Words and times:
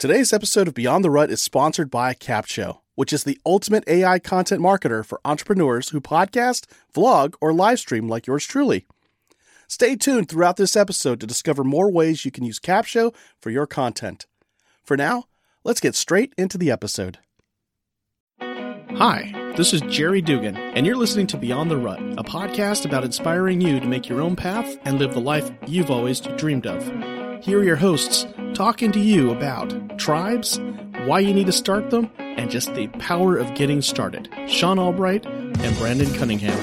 Today's 0.00 0.32
episode 0.32 0.66
of 0.66 0.72
Beyond 0.72 1.04
the 1.04 1.10
Rut 1.10 1.30
is 1.30 1.42
sponsored 1.42 1.90
by 1.90 2.14
Capsho, 2.14 2.78
which 2.94 3.12
is 3.12 3.24
the 3.24 3.38
ultimate 3.44 3.84
AI 3.86 4.18
content 4.18 4.62
marketer 4.62 5.04
for 5.04 5.20
entrepreneurs 5.26 5.90
who 5.90 6.00
podcast, 6.00 6.64
vlog, 6.94 7.34
or 7.38 7.52
live 7.52 7.80
stream 7.80 8.08
like 8.08 8.26
yours 8.26 8.46
truly. 8.46 8.86
Stay 9.68 9.96
tuned 9.96 10.30
throughout 10.30 10.56
this 10.56 10.74
episode 10.74 11.20
to 11.20 11.26
discover 11.26 11.62
more 11.64 11.92
ways 11.92 12.24
you 12.24 12.30
can 12.30 12.44
use 12.44 12.58
Capsho 12.58 13.14
for 13.38 13.50
your 13.50 13.66
content. 13.66 14.24
For 14.82 14.96
now, 14.96 15.24
let's 15.64 15.80
get 15.80 15.94
straight 15.94 16.32
into 16.38 16.56
the 16.56 16.70
episode. 16.70 17.18
Hi, 18.40 19.52
this 19.54 19.74
is 19.74 19.82
Jerry 19.82 20.22
Dugan, 20.22 20.56
and 20.56 20.86
you're 20.86 20.96
listening 20.96 21.26
to 21.26 21.36
Beyond 21.36 21.70
the 21.70 21.76
Rut, 21.76 22.00
a 22.16 22.24
podcast 22.24 22.86
about 22.86 23.04
inspiring 23.04 23.60
you 23.60 23.78
to 23.78 23.86
make 23.86 24.08
your 24.08 24.22
own 24.22 24.34
path 24.34 24.78
and 24.86 24.98
live 24.98 25.12
the 25.12 25.20
life 25.20 25.50
you've 25.66 25.90
always 25.90 26.20
dreamed 26.20 26.66
of. 26.66 27.19
Here 27.42 27.58
are 27.58 27.64
your 27.64 27.76
hosts 27.76 28.26
talking 28.52 28.92
to 28.92 29.00
you 29.00 29.30
about 29.30 29.98
tribes, 29.98 30.60
why 31.06 31.20
you 31.20 31.32
need 31.32 31.46
to 31.46 31.52
start 31.52 31.88
them, 31.88 32.10
and 32.18 32.50
just 32.50 32.74
the 32.74 32.88
power 32.98 33.38
of 33.38 33.54
getting 33.54 33.80
started. 33.80 34.28
Shawn 34.46 34.78
Albright 34.78 35.24
and 35.24 35.76
Brandon 35.78 36.12
Cunningham. 36.14 36.58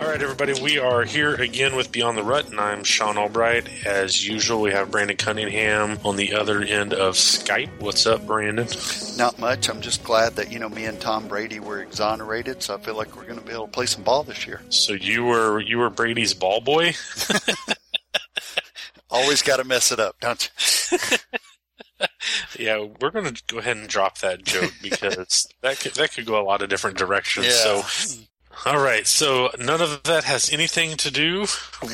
All 0.00 0.06
right, 0.06 0.22
everybody, 0.22 0.54
we 0.62 0.78
are 0.78 1.02
here 1.02 1.34
again 1.34 1.74
with 1.74 1.90
Beyond 1.90 2.16
the 2.16 2.22
Rut, 2.22 2.50
and 2.50 2.60
I'm 2.60 2.84
Shawn 2.84 3.18
Albright. 3.18 3.68
As 3.84 4.26
usual, 4.26 4.62
we 4.62 4.70
have 4.70 4.92
Brandon 4.92 5.16
Cunningham 5.16 5.98
on 6.04 6.14
the 6.14 6.34
other 6.34 6.62
end 6.62 6.94
of 6.94 7.14
Skype. 7.14 7.80
What's 7.80 8.06
up, 8.06 8.24
Brandon? 8.26 8.68
Not 9.16 9.40
much. 9.40 9.68
I'm 9.68 9.80
just 9.80 10.04
glad 10.04 10.36
that, 10.36 10.52
you 10.52 10.60
know, 10.60 10.68
me 10.68 10.84
and 10.84 11.00
Tom 11.00 11.26
Brady 11.26 11.58
were 11.58 11.82
exonerated, 11.82 12.62
so 12.62 12.76
I 12.76 12.78
feel 12.78 12.96
like 12.96 13.16
we're 13.16 13.24
going 13.24 13.40
to 13.40 13.44
be 13.44 13.52
able 13.52 13.66
to 13.66 13.72
play 13.72 13.86
some 13.86 14.04
ball 14.04 14.22
this 14.22 14.46
year. 14.46 14.60
So 14.68 14.92
you 14.92 15.24
were 15.24 15.58
you 15.60 15.78
were 15.78 15.90
Brady's 15.90 16.32
ball 16.32 16.60
boy? 16.60 16.94
Always 19.22 19.42
got 19.42 19.56
to 19.58 19.64
mess 19.64 19.92
it 19.92 20.00
up, 20.00 20.16
don't 20.20 20.50
you? 20.90 20.98
yeah, 22.58 22.86
we're 23.00 23.10
going 23.10 23.32
to 23.32 23.42
go 23.46 23.58
ahead 23.58 23.76
and 23.76 23.88
drop 23.88 24.18
that 24.18 24.44
joke 24.44 24.72
because 24.82 25.48
that 25.62 25.80
could, 25.80 25.94
that 25.94 26.12
could 26.12 26.26
go 26.26 26.40
a 26.40 26.44
lot 26.44 26.62
of 26.62 26.68
different 26.68 26.96
directions. 26.96 27.46
Yeah. 27.46 27.82
So, 27.82 28.24
all 28.66 28.78
right. 28.78 29.06
So 29.06 29.50
none 29.58 29.80
of 29.80 30.02
that 30.04 30.24
has 30.24 30.52
anything 30.52 30.96
to 30.98 31.10
do 31.10 31.46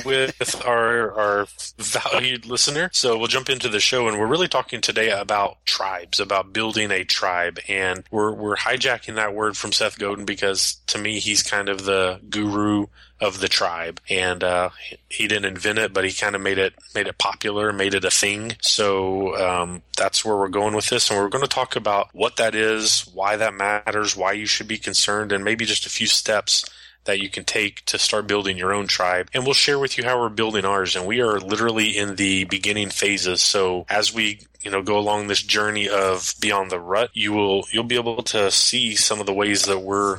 with 0.05 0.63
our 0.65 1.13
our 1.13 1.47
valued 1.79 2.47
listener. 2.47 2.91
So 2.93 3.19
we'll 3.19 3.29
jump 3.29 3.51
into 3.51 3.69
the 3.69 3.81
show, 3.81 4.09
and 4.09 4.19
we're 4.19 4.27
really 4.27 4.48
talking 4.48 4.81
today 4.81 5.11
about 5.11 5.65
tribes, 5.67 6.20
about 6.20 6.53
building 6.53 6.91
a 6.91 7.05
tribe, 7.05 7.59
and 7.69 8.05
we're 8.11 8.33
we're 8.33 8.57
hijacking 8.57 9.17
that 9.17 9.35
word 9.35 9.57
from 9.57 9.73
Seth 9.73 9.98
Godin 9.98 10.25
because 10.25 10.77
to 10.89 10.98
me 10.98 11.19
he's 11.19 11.43
kind 11.43 11.69
of 11.69 11.85
the 11.85 12.20
guru 12.29 12.87
of 13.20 13.41
the 13.41 13.48
tribe 13.48 14.01
and 14.11 14.43
uh, 14.43 14.70
he 15.09 15.29
didn't 15.29 15.45
invent 15.45 15.79
it 15.79 15.93
but 15.93 16.05
he 16.05 16.12
kind 16.12 16.34
of 16.34 16.41
made 16.41 16.59
it 16.59 16.75
made 16.95 17.07
it 17.07 17.17
popular 17.17 17.73
made 17.73 17.95
it 17.95 18.05
a 18.05 18.11
thing 18.11 18.53
so 18.61 19.37
um, 19.37 19.83
that's 19.97 20.25
where 20.25 20.37
we're 20.37 20.48
going 20.48 20.75
with 20.75 20.89
this 20.89 21.11
and 21.11 21.19
we're 21.19 21.29
going 21.29 21.45
to 21.45 21.48
talk 21.48 21.77
about 21.77 22.09
what 22.12 22.37
that 22.37 22.55
is 22.55 23.09
why 23.15 23.37
that 23.37 23.55
matters 23.55 24.17
why 24.17 24.33
you 24.33 24.47
should 24.47 24.69
be 24.69 24.79
concerned 24.79 25.33
and 25.33 25.45
maybe 25.45 25.65
just 25.65 25.87
a 25.87 25.91
few 25.91 26.07
steps 26.07 26.65
that 27.05 27.20
you 27.20 27.29
can 27.29 27.45
take 27.45 27.85
to 27.87 27.98
start 27.98 28.27
building 28.27 28.57
your 28.57 28.73
own 28.73 28.87
tribe. 28.87 29.29
And 29.35 29.45
we'll 29.45 29.55
share 29.55 29.79
with 29.79 29.98
you 29.98 30.05
how 30.05 30.20
we're 30.20 30.31
building 30.31 30.65
ours. 30.65 30.97
And 30.97 31.07
we 31.07 31.20
are 31.20 31.39
literally 31.39 31.97
in 31.97 32.17
the 32.17 32.45
beginning 32.45 32.91
phases. 32.91 33.42
So 33.42 33.85
as 33.89 34.12
we 34.12 34.41
you 34.62 34.70
know 34.70 34.83
go 34.83 34.98
along 34.98 35.27
this 35.27 35.42
journey 35.42 35.89
of 35.89 36.35
beyond 36.41 36.70
the 36.70 36.81
rut, 36.81 37.11
you 37.12 37.33
will 37.33 37.67
you'll 37.70 37.85
be 37.85 37.97
able 37.97 38.23
to 38.25 38.51
see 38.51 38.95
some 38.95 39.20
of 39.20 39.27
the 39.27 39.35
ways 39.35 39.67
that 39.67 39.81
we're 39.81 40.19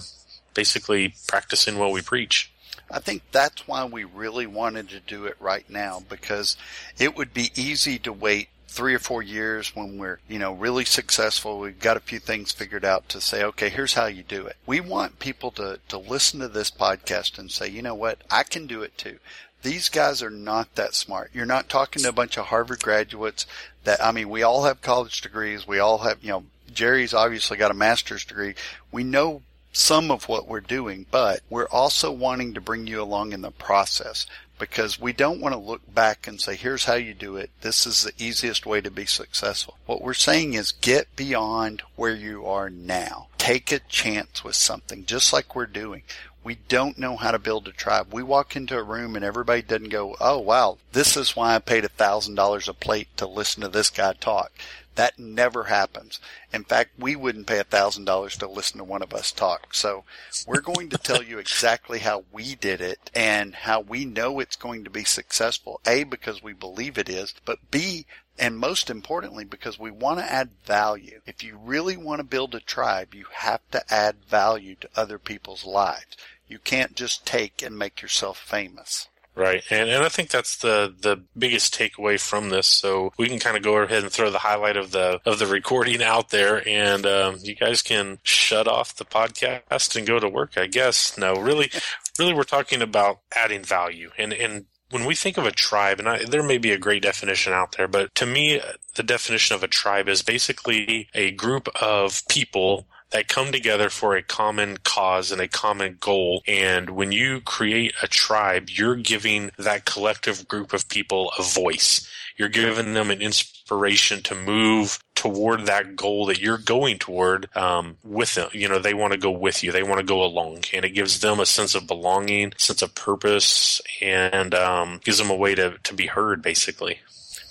basically 0.54 1.14
practicing 1.28 1.78
what 1.78 1.92
we 1.92 2.02
preach. 2.02 2.52
I 2.90 3.00
think 3.00 3.24
that's 3.32 3.68
why 3.68 3.86
we 3.86 4.04
really 4.04 4.48
wanted 4.48 4.90
to 4.90 5.00
do 5.00 5.26
it 5.26 5.36
right 5.40 5.68
now 5.70 6.04
because 6.08 6.56
it 6.98 7.18
would 7.18 7.34
be 7.34 7.52
easy 7.56 7.98
to 8.00 8.14
wait 8.14 8.50
three 8.68 8.94
or 8.94 9.00
four 9.00 9.24
years 9.24 9.74
when 9.74 9.98
we're, 9.98 10.20
you 10.28 10.38
know, 10.38 10.52
really 10.52 10.84
successful. 10.84 11.60
We've 11.60 11.80
got 11.80 11.96
a 11.98 12.02
few 12.02 12.20
things 12.20 12.52
figured 12.52 12.84
out 12.84 13.08
to 13.10 13.22
say, 13.22 13.42
okay, 13.44 13.70
here's 13.70 13.94
how 13.94 14.08
you 14.08 14.22
do 14.22 14.46
it. 14.46 14.58
We 14.66 14.82
want 14.82 15.20
people 15.20 15.52
to, 15.52 15.80
to 15.88 15.98
listen 15.98 16.42
to 16.42 16.50
this 16.50 16.72
podcast 16.72 17.40
and 17.40 17.50
say, 17.50 17.70
you 17.70 17.82
know 17.82 17.96
what? 17.96 18.20
I 18.30 18.44
can 18.44 18.68
do 18.68 18.82
it 18.82 18.98
too. 18.98 19.20
These 19.62 19.90
guys 19.90 20.22
are 20.22 20.30
not 20.30 20.76
that 20.76 20.94
smart. 20.94 21.32
You're 21.34 21.46
not 21.46 21.70
talking 21.70 22.04
to 22.04 22.10
a 22.10 22.14
bunch 22.14 22.38
of 22.38 22.48
Harvard 22.48 22.84
graduates 22.84 23.48
that, 23.86 24.04
I 24.04 24.12
mean, 24.12 24.30
we 24.30 24.44
all 24.44 24.66
have 24.66 24.82
college 24.82 25.22
degrees. 25.22 25.66
We 25.66 25.80
all 25.80 26.00
have, 26.00 26.22
you 26.22 26.30
know, 26.30 26.44
Jerry's 26.72 27.14
obviously 27.14 27.58
got 27.58 27.72
a 27.72 27.76
master's 27.76 28.26
degree. 28.26 28.56
We 28.92 29.04
know 29.06 29.42
some 29.76 30.10
of 30.10 30.30
what 30.30 30.48
we're 30.48 30.62
doing, 30.62 31.06
but 31.12 31.42
we're 31.50 31.68
also 31.68 32.12
wanting 32.12 32.54
to 32.54 32.62
bring 32.62 32.88
you 32.88 33.02
along 33.02 33.34
in 33.34 33.42
the 33.42 33.52
process 33.52 34.26
because 34.58 35.00
we 35.00 35.12
don't 35.12 35.42
want 35.42 35.54
to 35.54 35.60
look 35.60 35.82
back 35.94 36.28
and 36.28 36.40
say, 36.40 36.56
here's 36.56 36.86
how 36.86 36.94
you 36.94 37.14
do 37.14 37.36
it. 37.36 37.52
This 37.60 37.86
is 37.86 38.04
the 38.04 38.14
easiest 38.18 38.66
way 38.66 38.80
to 38.80 38.90
be 38.90 39.06
successful. 39.06 39.78
What 39.86 40.02
we're 40.02 40.14
saying 40.14 40.54
is 40.54 40.72
get 40.72 41.14
beyond 41.18 41.84
where 41.98 42.16
you 42.16 42.46
are 42.46 42.70
now. 42.70 43.28
Take 43.38 43.72
a 43.72 43.80
chance 43.80 44.44
with 44.44 44.56
something, 44.56 45.06
just 45.06 45.34
like 45.34 45.56
we're 45.56 45.66
doing. 45.66 46.04
We 46.42 46.56
don't 46.70 46.98
know 46.98 47.18
how 47.18 47.32
to 47.32 47.40
build 47.40 47.68
a 47.68 47.72
tribe. 47.72 48.14
We 48.14 48.24
walk 48.24 48.56
into 48.56 48.78
a 48.78 48.84
room 48.84 49.16
and 49.16 49.26
everybody 49.26 49.62
doesn't 49.62 49.90
go, 49.90 50.16
oh 50.22 50.40
wow, 50.40 50.78
this 50.94 51.18
is 51.18 51.36
why 51.36 51.56
I 51.56 51.60
paid 51.60 51.84
a 51.84 51.90
thousand 51.90 52.36
dollars 52.36 52.70
a 52.70 52.74
plate 52.74 53.10
to 53.18 53.28
listen 53.28 53.62
to 53.64 53.68
this 53.68 53.90
guy 53.90 54.14
talk. 54.14 54.52
That 54.96 55.20
never 55.20 55.66
happens. 55.66 56.20
In 56.54 56.64
fact, 56.64 56.92
we 56.98 57.16
wouldn't 57.16 57.48
pay 57.48 57.60
a 57.60 57.66
thousand 57.66 58.06
dollars 58.06 58.38
to 58.38 58.48
listen 58.48 58.78
to 58.78 58.84
one 58.84 59.02
of 59.02 59.14
us 59.14 59.32
talk. 59.32 59.74
So 59.74 60.06
we're 60.48 60.62
going 60.62 60.90
to 60.90 60.98
tell 60.98 61.22
you 61.22 61.38
exactly 61.38 62.00
how 62.00 62.24
we 62.32 62.56
did 62.56 62.80
it 62.80 63.12
and 63.14 63.54
how 63.54 63.82
we 63.82 64.06
know 64.06 64.40
it's 64.40 64.56
going 64.56 64.86
to 64.86 64.90
be 64.90 65.04
successful. 65.04 65.82
A, 65.86 66.04
because 66.04 66.42
we 66.42 66.54
believe 66.54 66.98
it 66.98 67.10
is, 67.10 67.34
but 67.46 67.72
B, 67.72 68.06
and 68.38 68.58
most 68.58 68.90
importantly, 68.90 69.46
because 69.46 69.80
we 69.80 69.92
want 69.92 70.20
to 70.20 70.32
add 70.32 70.50
value. 70.66 71.22
If 71.26 71.44
you 71.44 71.58
really 71.58 71.98
want 71.98 72.20
to 72.20 72.26
build 72.26 72.56
a 72.56 72.60
tribe, 72.60 73.14
you 73.14 73.26
have 73.32 73.62
to 73.72 73.94
add 73.94 74.18
value 74.28 74.76
to 74.76 74.90
other 74.96 75.20
people's 75.20 75.66
lives. 75.66 76.18
You 76.48 76.60
can't 76.60 76.96
just 76.96 77.26
take 77.26 77.62
and 77.62 77.78
make 77.78 78.02
yourself 78.02 78.38
famous. 78.38 79.08
Right, 79.36 79.64
and 79.70 79.90
and 79.90 80.02
I 80.04 80.08
think 80.08 80.30
that's 80.30 80.56
the 80.58 80.96
the 80.98 81.22
biggest 81.38 81.78
takeaway 81.78 82.18
from 82.18 82.50
this. 82.50 82.68
So 82.68 83.12
we 83.18 83.28
can 83.28 83.38
kind 83.38 83.58
of 83.58 83.64
go 83.64 83.76
ahead 83.78 84.04
and 84.04 84.12
throw 84.12 84.32
the 84.32 84.40
highlight 84.40 84.78
of 84.78 84.92
the 84.92 85.20
of 85.26 85.40
the 85.40 85.46
recording 85.46 86.02
out 86.02 86.30
there, 86.30 86.66
and 86.66 87.06
um, 87.06 87.38
you 87.42 87.54
guys 87.54 87.82
can 87.82 88.20
shut 88.24 88.66
off 88.66 88.96
the 88.96 89.04
podcast 89.04 89.98
and 89.98 90.08
go 90.08 90.20
to 90.20 90.30
work. 90.30 90.58
I 90.58 90.68
guess 90.68 91.18
no, 91.18 91.34
really, 91.34 91.70
really, 92.18 92.34
we're 92.34 92.44
talking 92.44 92.82
about 92.82 93.20
adding 93.36 93.64
value, 93.64 94.12
and 94.18 94.32
and 94.32 94.68
when 94.92 95.04
we 95.04 95.16
think 95.16 95.38
of 95.38 95.46
a 95.46 95.52
tribe, 95.52 96.00
and 96.00 96.08
I, 96.08 96.24
there 96.24 96.44
may 96.44 96.58
be 96.58 96.72
a 96.72 96.78
great 96.78 97.02
definition 97.02 97.52
out 97.52 97.74
there, 97.76 97.90
but 97.90 98.16
to 98.16 98.26
me, 98.26 98.62
the 98.96 99.04
definition 99.04 99.56
of 99.56 99.64
a 99.64 99.68
tribe 99.68 100.08
is 100.08 100.22
basically 100.22 101.10
a 101.14 101.32
group 101.32 101.68
of 101.82 102.26
people 102.30 102.88
that 103.16 103.30
come 103.30 103.50
together 103.54 103.90
for 103.90 104.14
a 104.14 104.22
common 104.22 104.76
cause 104.84 105.32
and 105.32 105.40
a 105.40 105.48
common 105.48 105.96
goal. 106.02 106.44
And 106.46 106.90
when 106.90 107.14
you 107.14 107.40
create 107.40 107.94
a 108.04 108.10
tribe, 108.10 108.68
you're 108.70 108.98
giving 108.98 109.52
that 109.58 109.86
collective 109.86 110.50
group 110.50 110.74
of 110.74 110.90
people 110.90 111.32
a 111.40 111.42
voice. 111.42 112.06
You're 112.36 112.50
giving 112.50 112.94
them 112.94 113.10
an 113.12 113.22
inspiration 113.22 114.22
to 114.24 114.36
move 114.36 115.00
toward 115.16 115.66
that 115.66 115.96
goal 115.96 116.26
that 116.26 116.42
you're 116.42 116.58
going 116.58 117.00
toward 117.00 117.48
um, 117.56 117.96
with 118.04 118.36
them. 118.36 118.50
You 118.52 118.68
know, 118.68 118.80
they 118.80 118.94
want 118.94 119.14
to 119.14 119.18
go 119.18 119.32
with 119.32 119.64
you. 119.64 119.72
They 119.72 119.82
want 119.82 120.00
to 120.00 120.06
go 120.06 120.22
along, 120.22 120.66
and 120.74 120.84
it 120.84 120.90
gives 120.90 121.22
them 121.22 121.40
a 121.40 121.46
sense 121.46 121.74
of 121.74 121.88
belonging, 121.88 122.52
sense 122.58 122.82
of 122.82 122.96
purpose, 122.96 123.80
and 124.02 124.54
um, 124.54 125.00
gives 125.06 125.20
them 125.20 125.30
a 125.30 125.36
way 125.36 125.56
to 125.56 125.78
to 125.84 125.94
be 125.94 126.08
heard, 126.08 126.42
basically. 126.42 127.00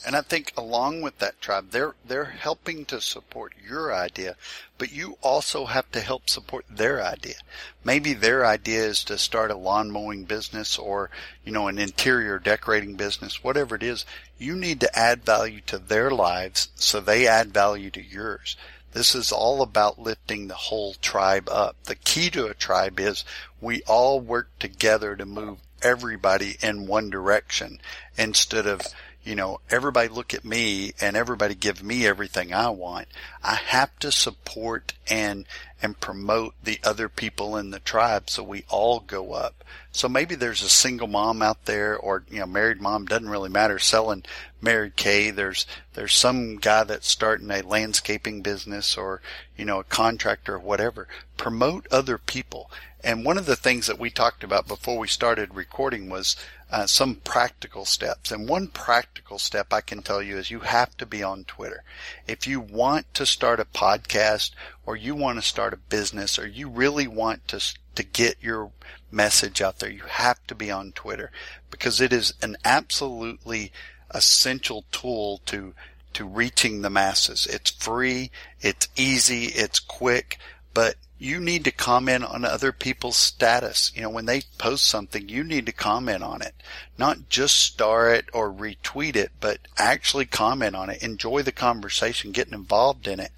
And 0.07 0.15
I 0.15 0.21
think 0.21 0.53
along 0.57 1.01
with 1.01 1.19
that 1.19 1.41
tribe, 1.41 1.71
they're 1.71 1.95
they're 2.05 2.27
helping 2.27 2.85
to 2.87 3.01
support 3.01 3.55
your 3.67 3.95
idea, 3.95 4.37
but 4.77 4.93
you 4.93 5.17
also 5.23 5.65
have 5.65 5.91
to 5.93 6.01
help 6.01 6.29
support 6.29 6.67
their 6.69 7.03
idea. 7.03 7.37
Maybe 7.83 8.13
their 8.13 8.45
idea 8.45 8.85
is 8.85 9.03
to 9.05 9.17
start 9.17 9.51
a 9.51 9.57
lawn 9.57 9.91
mowing 9.91 10.25
business 10.25 10.79
or, 10.79 11.11
you 11.45 11.53
know, 11.53 11.69
an 11.69 11.79
interior 11.79 12.39
decorating 12.39 12.97
business, 12.97 13.43
whatever 13.43 13.77
it 13.77 13.83
is. 13.83 14.05
You 14.39 14.55
need 14.55 14.81
to 14.81 14.99
add 14.99 15.25
value 15.25 15.63
to 15.69 15.79
their 15.79 16.11
lives 16.11 16.69
so 16.75 17.01
they 17.01 17.27
add 17.27 17.55
value 17.55 17.91
to 17.93 18.03
yours. 18.03 18.57
This 18.93 19.15
is 19.15 19.33
all 19.33 19.63
about 19.63 19.99
lifting 19.99 20.47
the 20.47 20.55
whole 20.55 20.95
tribe 20.95 21.49
up. 21.49 21.77
The 21.85 21.97
key 21.97 22.31
to 22.31 22.47
a 22.47 22.55
tribe 22.55 23.01
is 23.01 23.25
we 23.61 23.83
all 23.85 24.21
work 24.21 24.51
together 24.59 25.17
to 25.17 25.27
move 25.27 25.59
everybody 25.83 26.57
in 26.63 26.87
one 26.87 27.11
direction 27.11 27.81
instead 28.17 28.67
of 28.67 28.83
you 29.25 29.35
know, 29.35 29.61
everybody 29.71 30.09
look 30.09 30.35
at 30.35 30.45
me 30.45 30.93
and 31.01 31.17
everybody 31.17 31.55
give 31.55 31.83
me 31.83 32.07
everything 32.07 32.53
I 32.53 32.69
want. 32.69 33.09
I 33.43 33.55
have 33.55 33.99
to 34.01 34.13
support 34.13 34.93
and, 35.09 35.47
and 35.83 35.99
promote 35.99 36.55
the 36.63 36.79
other 36.85 37.09
people 37.09 37.57
in 37.57 37.71
the 37.71 37.79
tribe 37.79 38.29
so 38.29 38.43
we 38.43 38.65
all 38.69 39.01
go 39.01 39.33
up. 39.33 39.65
So 39.93 40.09
maybe 40.09 40.35
there's 40.35 40.63
a 40.63 40.69
single 40.69 41.07
mom 41.07 41.41
out 41.41 41.65
there 41.65 41.97
or, 41.97 42.25
you 42.31 42.41
know, 42.41 42.47
married 42.47 42.81
mom 42.81 43.07
doesn't 43.07 43.29
really 43.29 43.49
matter 43.49 43.79
selling 43.79 44.25
Mary 44.61 44.93
Kay. 44.95 45.31
There's, 45.31 45.67
there's 45.95 46.15
some 46.15 46.57
guy 46.57 46.85
that's 46.85 47.09
starting 47.09 47.51
a 47.51 47.63
landscaping 47.63 48.43
business 48.43 48.97
or, 48.99 49.23
you 49.57 49.65
know, 49.65 49.81
a 49.81 49.85
contractor 49.85 50.57
or 50.57 50.59
whatever. 50.59 51.09
Promote 51.37 51.87
other 51.91 52.19
people. 52.19 52.71
And 53.05 53.23
one 53.23 53.37
of 53.37 53.45
the 53.45 53.55
things 53.55 53.87
that 53.87 53.99
we 53.99 54.09
talked 54.09 54.43
about 54.43 54.67
before 54.67 54.99
we 54.99 55.09
started 55.09 55.55
recording 55.55 56.09
was 56.09 56.37
uh, 56.71 56.87
some 56.87 57.17
practical 57.17 57.85
steps. 57.85 58.33
And 58.33 58.49
one 58.49 58.69
practical 58.69 59.39
step 59.39 59.75
I 59.75 59.83
can 59.83 60.03
tell 60.03 60.23
you 60.23 60.39
is 60.39 60.51
you 60.51 60.61
have 60.61 60.97
to 60.97 61.07
be 61.07 61.23
on 61.23 61.45
Twitter. 61.45 61.85
If 62.27 62.47
you 62.47 62.61
want 62.61 63.13
to 63.15 63.27
start 63.27 63.61
a 63.61 63.67
podcast 63.67 64.53
or 64.87 64.97
you 64.97 65.15
want 65.15 65.39
to 65.39 65.43
start 65.43 65.75
a 65.75 65.77
business 65.77 66.39
or 66.39 66.47
you 66.47 66.69
really 66.69 67.07
want 67.07 67.47
to 67.49 67.61
to 67.95 68.03
get 68.03 68.37
your 68.41 68.73
message 69.13 69.61
out 69.61 69.79
there, 69.79 69.91
you 69.91 70.03
have 70.09 70.45
to 70.47 70.55
be 70.55 70.71
on 70.71 70.91
Twitter 70.93 71.31
because 71.71 72.01
it 72.01 72.13
is 72.13 72.35
an 72.43 72.57
absolutely 72.65 73.71
essential 74.11 74.85
tool 74.91 75.43
to 75.47 75.75
to 76.15 76.25
reaching 76.25 76.81
the 76.81 76.91
masses. 76.91 77.47
It's 77.47 77.71
free, 77.71 78.31
it's 78.61 78.89
easy, 78.97 79.47
it's 79.47 79.79
quick, 79.79 80.39
but 80.73 80.95
you 81.25 81.41
need 81.41 81.65
to 81.65 81.71
comment 81.71 82.23
on 82.23 82.45
other 82.45 82.71
people's 82.71 83.17
status. 83.17 83.91
You 83.95 84.03
know, 84.03 84.11
when 84.11 84.27
they 84.27 84.43
post 84.59 84.87
something, 84.87 85.29
you 85.29 85.43
need 85.43 85.65
to 85.67 85.73
comment 85.73 86.23
on 86.23 86.43
it. 86.43 86.55
Not 86.99 87.31
just 87.31 87.57
star 87.57 88.13
it 88.13 88.27
or 88.35 88.53
retweet 88.53 89.17
it, 89.17 89.33
but 89.41 89.59
actually 89.79 90.27
comment 90.27 90.77
on 90.77 90.91
it. 90.91 91.03
Enjoy 91.03 91.41
the 91.41 91.51
conversation, 91.51 92.31
getting 92.31 92.53
involved 92.53 93.09
in 93.09 93.21
it. 93.21 93.33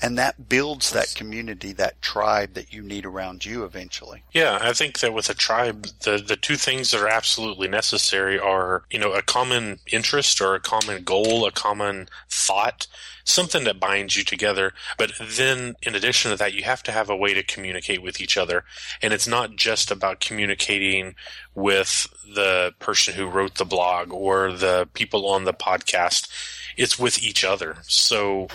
And 0.00 0.18
that 0.18 0.48
builds 0.48 0.92
that 0.92 1.14
community, 1.14 1.72
that 1.72 2.00
tribe 2.02 2.54
that 2.54 2.72
you 2.72 2.82
need 2.82 3.04
around 3.04 3.44
you 3.44 3.64
eventually. 3.64 4.22
Yeah, 4.32 4.58
I 4.60 4.72
think 4.72 5.00
that 5.00 5.12
with 5.12 5.28
a 5.28 5.34
tribe, 5.34 5.88
the, 6.02 6.18
the 6.18 6.36
two 6.36 6.56
things 6.56 6.90
that 6.90 7.00
are 7.00 7.08
absolutely 7.08 7.68
necessary 7.68 8.38
are, 8.38 8.84
you 8.90 8.98
know, 8.98 9.12
a 9.12 9.22
common 9.22 9.80
interest 9.90 10.40
or 10.40 10.54
a 10.54 10.60
common 10.60 11.02
goal, 11.02 11.46
a 11.46 11.52
common 11.52 12.08
thought 12.28 12.86
something 13.28 13.64
that 13.64 13.80
binds 13.80 14.16
you 14.16 14.24
together. 14.24 14.72
But 14.96 15.12
then, 15.20 15.76
in 15.82 15.94
addition 15.94 16.30
to 16.30 16.36
that, 16.38 16.54
you 16.54 16.62
have 16.64 16.82
to 16.84 16.92
have 16.92 17.10
a 17.10 17.16
way 17.16 17.34
to 17.34 17.42
communicate 17.42 18.02
with 18.02 18.20
each 18.20 18.36
other. 18.36 18.64
And 19.02 19.12
it's 19.12 19.28
not 19.28 19.56
just 19.56 19.90
about 19.90 20.20
communicating 20.20 21.14
with 21.54 22.06
the 22.34 22.72
person 22.78 23.14
who 23.14 23.26
wrote 23.26 23.56
the 23.56 23.64
blog 23.64 24.12
or 24.12 24.52
the 24.52 24.88
people 24.94 25.26
on 25.28 25.44
the 25.44 25.54
podcast. 25.54 26.28
It's 26.76 26.98
with 26.98 27.22
each 27.22 27.44
other. 27.44 27.76
So, 27.82 28.48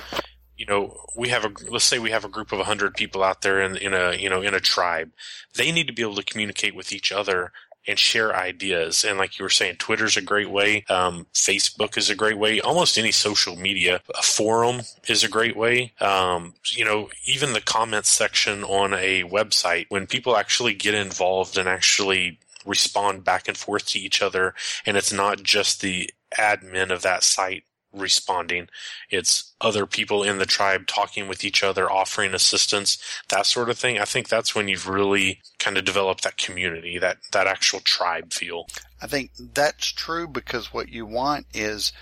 you 0.58 0.66
know, 0.66 0.98
we 1.16 1.30
have 1.30 1.46
a 1.46 1.52
let's 1.70 1.86
say 1.86 2.00
we 2.00 2.12
have 2.12 2.26
a 2.26 2.30
group 2.30 2.52
of 2.52 2.60
100 2.60 2.94
people 2.96 3.24
out 3.24 3.42
there 3.42 3.62
in, 3.62 3.76
in 3.78 3.94
a 3.94 4.16
you 4.16 4.30
know 4.30 4.42
in 4.42 4.54
a 4.54 4.60
tribe 4.60 5.12
they 5.56 5.72
need 5.72 5.88
to 5.88 5.94
be 5.94 6.02
able 6.02 6.16
to 6.16 6.24
communicate 6.24 6.76
with 6.76 6.92
each 6.92 7.12
other 7.12 7.52
and 7.88 8.00
share 8.00 8.36
ideas. 8.36 9.04
And 9.04 9.18
like 9.18 9.38
you 9.38 9.44
were 9.44 9.50
saying, 9.50 9.76
Twitter's 9.78 10.18
a 10.18 10.22
great 10.22 10.50
way. 10.50 10.86
Um, 10.90 11.28
Facebook 11.34 11.98
is 11.98 12.10
a 12.10 12.16
great 12.16 12.38
way. 12.38 12.60
Almost 12.62 12.98
any 12.98 13.12
social 13.12 13.56
media, 13.56 14.02
a 14.18 14.22
forum 14.22 14.82
is 15.08 15.24
a 15.24 15.30
great 15.30 15.56
way. 15.56 15.94
Um, 16.00 16.54
you 16.72 16.86
know, 16.86 17.10
even 17.26 17.54
the 17.54 17.62
comments 17.62 18.10
section 18.10 18.64
on 18.64 18.94
a 18.94 19.24
website, 19.24 19.86
when 19.90 20.08
people 20.08 20.38
actually 20.38 20.74
get 20.74 20.94
involved 20.94 21.58
and 21.58 21.68
actually 21.68 22.40
respond 22.66 23.24
back 23.24 23.48
and 23.48 23.58
forth 23.58 23.86
to 23.88 24.00
each 24.00 24.22
other, 24.22 24.54
and 24.86 24.96
it's 24.96 25.12
not 25.12 25.44
just 25.44 25.82
the 25.82 26.10
admin 26.38 26.90
of 26.90 27.02
that 27.04 27.24
site 27.24 27.64
responding. 27.94 28.68
It's 29.10 29.54
other 29.62 29.86
people 29.86 30.24
in 30.24 30.40
the 30.40 30.46
tribe 30.46 30.88
talking 30.88 31.28
with 31.28 31.44
each 31.44 31.64
other, 31.64 31.90
offering 31.90 32.34
assistance, 32.34 32.98
that 33.30 33.46
sort 33.46 33.70
of 33.70 33.78
thing. 33.78 34.00
I 34.00 34.06
think 34.06 34.28
that's 34.28 34.56
when 34.56 34.68
you've 34.68 34.88
really 34.88 35.42
kind 35.60 35.78
of 35.78 35.86
developed 35.86 36.24
that 36.24 36.38
community, 36.38 36.98
that, 36.98 37.18
that 37.32 37.48
actual 37.48 37.80
tribe 37.80 38.34
feel. 38.34 38.68
I 39.02 39.08
think 39.08 39.32
that's 39.38 39.88
true 39.88 40.28
because 40.28 40.74
what 40.74 40.90
you 40.90 41.06
want 41.06 41.46
is 41.54 41.94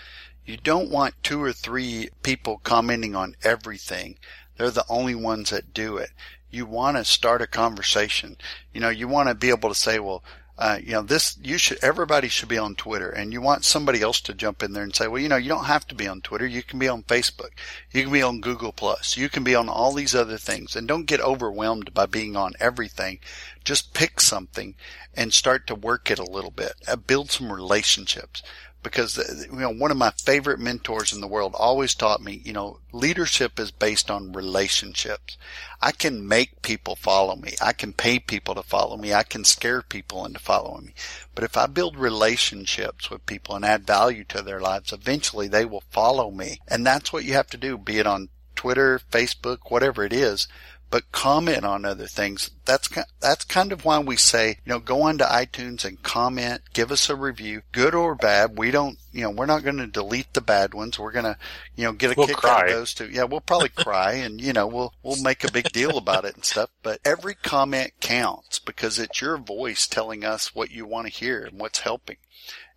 you 0.45 0.57
don't 0.57 0.89
want 0.89 1.15
two 1.23 1.43
or 1.43 1.53
three 1.53 2.09
people 2.23 2.59
commenting 2.63 3.15
on 3.15 3.35
everything. 3.43 4.17
They're 4.57 4.71
the 4.71 4.85
only 4.89 5.15
ones 5.15 5.49
that 5.49 5.73
do 5.73 5.97
it. 5.97 6.09
You 6.49 6.65
want 6.65 6.97
to 6.97 7.05
start 7.05 7.41
a 7.41 7.47
conversation. 7.47 8.37
You 8.73 8.81
know, 8.81 8.89
you 8.89 9.07
want 9.07 9.29
to 9.29 9.35
be 9.35 9.49
able 9.49 9.69
to 9.69 9.75
say, 9.75 9.99
well, 9.99 10.23
uh, 10.61 10.77
you 10.79 10.91
know, 10.91 11.01
this, 11.01 11.39
you 11.41 11.57
should, 11.57 11.83
everybody 11.83 12.27
should 12.27 12.47
be 12.47 12.57
on 12.59 12.75
Twitter 12.75 13.09
and 13.09 13.33
you 13.33 13.41
want 13.41 13.65
somebody 13.65 13.99
else 13.99 14.21
to 14.21 14.31
jump 14.31 14.61
in 14.61 14.73
there 14.73 14.83
and 14.83 14.95
say, 14.95 15.07
well, 15.07 15.19
you 15.19 15.27
know, 15.27 15.35
you 15.35 15.49
don't 15.49 15.65
have 15.65 15.87
to 15.87 15.95
be 15.95 16.07
on 16.07 16.21
Twitter. 16.21 16.45
You 16.45 16.61
can 16.61 16.77
be 16.77 16.87
on 16.87 17.01
Facebook. 17.01 17.49
You 17.89 18.03
can 18.03 18.13
be 18.13 18.21
on 18.21 18.41
Google 18.41 18.71
Plus. 18.71 19.17
You 19.17 19.27
can 19.27 19.43
be 19.43 19.55
on 19.55 19.69
all 19.69 19.91
these 19.91 20.13
other 20.13 20.37
things 20.37 20.75
and 20.75 20.87
don't 20.87 21.07
get 21.07 21.19
overwhelmed 21.19 21.95
by 21.95 22.05
being 22.05 22.35
on 22.35 22.53
everything. 22.59 23.17
Just 23.63 23.95
pick 23.95 24.21
something 24.21 24.75
and 25.15 25.33
start 25.33 25.65
to 25.65 25.73
work 25.73 26.11
it 26.11 26.19
a 26.19 26.23
little 26.23 26.51
bit. 26.51 26.73
Uh, 26.87 26.95
build 26.95 27.31
some 27.31 27.51
relationships 27.51 28.43
because 28.83 29.17
uh, 29.17 29.43
you 29.51 29.59
know 29.59 29.71
one 29.71 29.91
of 29.91 29.97
my 29.97 30.11
favorite 30.11 30.59
mentors 30.59 31.13
in 31.13 31.21
the 31.21 31.27
world 31.27 31.53
always 31.57 31.93
taught 31.93 32.21
me 32.21 32.41
you 32.43 32.53
know 32.53 32.79
leadership 32.91 33.59
is 33.59 33.71
based 33.71 34.09
on 34.09 34.31
relationships. 34.33 35.37
I 35.81 35.91
can 35.91 36.27
make 36.27 36.61
people 36.61 36.95
follow 36.95 37.35
me. 37.35 37.53
I 37.61 37.73
can 37.73 37.93
pay 37.93 38.19
people 38.19 38.53
to 38.55 38.63
follow 38.63 38.97
me. 38.97 39.13
I 39.13 39.23
can 39.23 39.43
scare 39.43 39.81
people 39.81 40.25
into 40.25 40.39
following 40.39 40.87
me. 40.87 40.93
But 41.33 41.43
if 41.43 41.57
i 41.57 41.67
build 41.67 41.97
relationships 41.97 43.09
with 43.09 43.25
people 43.25 43.55
and 43.55 43.65
add 43.65 43.87
value 43.87 44.23
to 44.25 44.41
their 44.41 44.59
lives 44.59 44.91
eventually 44.93 45.47
they 45.47 45.65
will 45.65 45.83
follow 45.89 46.31
me. 46.31 46.59
And 46.67 46.85
that's 46.85 47.13
what 47.13 47.25
you 47.25 47.33
have 47.33 47.47
to 47.47 47.57
do 47.57 47.77
be 47.77 47.99
it 47.99 48.07
on 48.07 48.29
twitter 48.55 48.99
facebook 49.11 49.71
whatever 49.71 50.03
it 50.03 50.13
is 50.13 50.47
but 50.91 51.11
comment 51.13 51.63
on 51.63 51.85
other 51.85 52.05
things. 52.05 52.51
That's 52.65 52.89
that's 53.19 53.45
kind 53.45 53.71
of 53.71 53.85
why 53.85 53.97
we 53.99 54.17
say, 54.17 54.49
you 54.65 54.73
know, 54.73 54.79
go 54.79 55.01
onto 55.03 55.23
iTunes 55.23 55.83
and 55.85 56.03
comment, 56.03 56.61
give 56.73 56.91
us 56.91 57.09
a 57.09 57.15
review, 57.15 57.61
good 57.71 57.95
or 57.95 58.13
bad. 58.13 58.57
We 58.57 58.69
don't, 58.71 58.97
you 59.11 59.23
know, 59.23 59.31
we're 59.31 59.45
not 59.47 59.63
going 59.63 59.77
to 59.77 59.87
delete 59.87 60.33
the 60.33 60.41
bad 60.41 60.73
ones. 60.73 60.99
We're 60.99 61.13
going 61.13 61.25
to, 61.25 61.37
you 61.75 61.85
know, 61.85 61.93
get 61.93 62.11
a 62.11 62.15
we'll 62.17 62.27
kick 62.27 62.37
cry. 62.37 62.51
out 62.59 62.65
of 62.67 62.73
those 62.73 62.93
too. 62.93 63.09
Yeah, 63.09 63.23
we'll 63.23 63.41
probably 63.41 63.69
cry 63.69 64.13
and, 64.13 64.39
you 64.39 64.53
know, 64.53 64.67
we'll 64.67 64.93
we'll 65.01 65.21
make 65.23 65.43
a 65.43 65.51
big 65.51 65.71
deal 65.71 65.97
about 65.97 66.25
it 66.25 66.35
and 66.35 66.45
stuff. 66.45 66.69
But 66.83 66.99
every 67.05 67.33
comment 67.35 67.93
counts 68.01 68.59
because 68.59 68.99
it's 68.99 69.21
your 69.21 69.37
voice 69.37 69.87
telling 69.87 70.23
us 70.25 70.53
what 70.53 70.71
you 70.71 70.85
want 70.85 71.07
to 71.07 71.13
hear 71.13 71.43
and 71.45 71.57
what's 71.59 71.79
helping. 71.79 72.17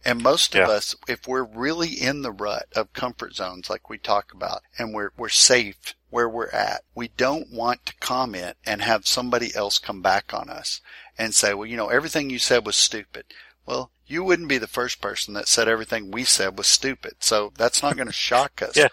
And 0.07 0.23
most 0.23 0.55
of 0.55 0.69
Yeah. 0.69 0.75
us, 0.75 0.95
if 1.09 1.27
we're 1.27 1.45
really 1.45 1.89
in 1.89 2.23
the 2.23 2.31
rut 2.31 2.67
of 2.77 2.93
comfort 2.93 3.35
zones 3.35 3.69
like 3.71 3.89
we 3.89 3.99
talk 3.99 4.33
about 4.33 4.63
and 4.79 4.95
we're, 4.95 5.11
we're 5.17 5.31
safe 5.31 5.95
where 6.15 6.29
we're 6.29 6.49
at, 6.51 6.83
we 6.95 7.09
don't 7.09 7.51
want 7.53 7.85
to 7.87 7.95
comment 7.97 8.57
and 8.65 8.81
have 8.83 9.05
somebody 9.07 9.53
else 9.55 9.79
come 9.81 10.01
back 10.01 10.33
on 10.33 10.49
us 10.49 10.81
and 11.19 11.35
say, 11.35 11.53
well, 11.53 11.67
you 11.67 11.77
know, 11.77 11.89
everything 11.89 12.31
you 12.31 12.39
said 12.39 12.65
was 12.65 12.77
stupid. 12.77 13.25
Well, 13.67 13.91
you 14.07 14.23
wouldn't 14.23 14.49
be 14.49 14.59
the 14.59 14.69
first 14.69 15.01
person 15.01 15.35
that 15.35 15.49
said 15.49 15.67
everything 15.67 16.13
we 16.13 16.23
said 16.23 16.57
was 16.57 16.69
stupid. 16.69 17.15
So 17.19 17.53
that's 17.59 17.83
not 17.83 17.97
going 17.97 18.07
to 18.13 18.13
shock 18.13 18.63
us. 18.63 18.77
Yeah. 18.77 18.89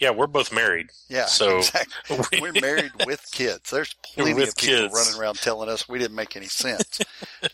Yeah, 0.00 0.10
we're 0.10 0.26
both 0.26 0.50
married. 0.52 0.88
Yeah, 1.08 1.26
So- 1.26 1.58
exactly. 1.58 2.18
We're 2.40 2.60
married 2.60 2.90
with 3.06 3.24
kids. 3.30 3.70
There's 3.70 3.94
plenty 4.02 4.32
of 4.32 4.56
people 4.56 4.88
kids. 4.88 4.92
running 4.94 5.20
around 5.20 5.36
telling 5.36 5.68
us 5.68 5.88
we 5.88 6.00
didn't 6.00 6.16
make 6.16 6.34
any 6.34 6.48
sense. 6.48 6.98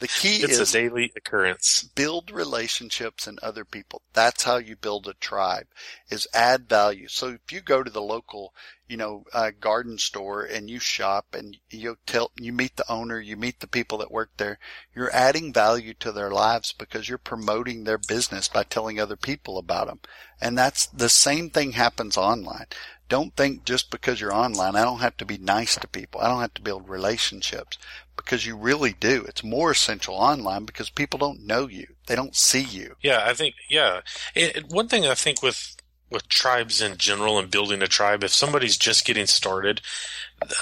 The 0.00 0.08
key 0.08 0.36
It's 0.36 0.58
is 0.58 0.70
a 0.70 0.78
daily 0.78 1.12
occurrence. 1.14 1.82
build 1.94 2.30
relationships 2.30 3.26
and 3.26 3.38
other 3.40 3.66
people. 3.66 4.00
That's 4.14 4.44
how 4.44 4.56
you 4.56 4.76
build 4.76 5.06
a 5.08 5.12
tribe 5.14 5.66
is 6.08 6.26
add 6.32 6.70
value. 6.70 7.08
So 7.08 7.28
if 7.44 7.52
you 7.52 7.60
go 7.60 7.82
to 7.82 7.90
the 7.90 8.00
local, 8.00 8.54
you 8.88 8.96
know, 8.96 9.24
uh, 9.32 9.50
garden 9.60 9.98
store 9.98 10.42
and 10.42 10.70
you 10.70 10.78
shop 10.78 11.26
and 11.34 11.58
you 11.70 11.98
tell, 12.06 12.30
you 12.40 12.52
meet 12.52 12.76
the 12.76 12.90
owner, 12.90 13.20
you 13.20 13.36
meet 13.36 13.60
the 13.60 13.66
people 13.66 13.98
that 13.98 14.10
work 14.10 14.30
there, 14.38 14.58
you're 14.94 15.14
adding 15.14 15.52
value 15.52 15.94
to 15.94 16.10
their 16.10 16.30
lives 16.30 16.72
because 16.72 17.08
you're 17.08 17.18
promoting 17.18 17.84
their 17.84 17.98
business 17.98 18.48
by 18.48 18.62
telling 18.62 18.98
other 18.98 19.16
people 19.16 19.58
about 19.58 19.86
them. 19.88 20.00
And 20.40 20.56
that's 20.56 20.86
the 20.86 21.08
same 21.10 21.50
thing 21.50 21.72
happens 21.72 22.16
online. 22.16 22.66
Don't 23.08 23.34
think 23.36 23.64
just 23.64 23.90
because 23.90 24.20
you're 24.20 24.34
online, 24.34 24.76
I 24.76 24.84
don't 24.84 25.00
have 25.00 25.16
to 25.18 25.24
be 25.24 25.38
nice 25.38 25.76
to 25.76 25.88
people. 25.88 26.20
I 26.20 26.28
don't 26.28 26.40
have 26.40 26.54
to 26.54 26.62
build 26.62 26.88
relationships 26.88 27.78
because 28.16 28.44
you 28.44 28.56
really 28.56 28.92
do. 28.92 29.24
It's 29.26 29.42
more 29.42 29.70
essential 29.70 30.14
online 30.14 30.64
because 30.64 30.90
people 30.90 31.18
don't 31.18 31.46
know 31.46 31.68
you. 31.68 31.86
They 32.06 32.14
don't 32.14 32.36
see 32.36 32.62
you. 32.62 32.96
Yeah, 33.02 33.22
I 33.24 33.32
think 33.32 33.54
yeah. 33.70 34.00
It- 34.34 34.68
one 34.68 34.88
thing 34.88 35.06
I 35.06 35.14
think 35.14 35.42
with 35.42 35.76
with 36.10 36.28
tribes 36.28 36.80
in 36.80 36.96
general 36.96 37.38
and 37.38 37.50
building 37.50 37.82
a 37.82 37.86
tribe, 37.86 38.24
if 38.24 38.32
somebody's 38.32 38.76
just 38.76 39.04
getting 39.04 39.26
started, 39.26 39.80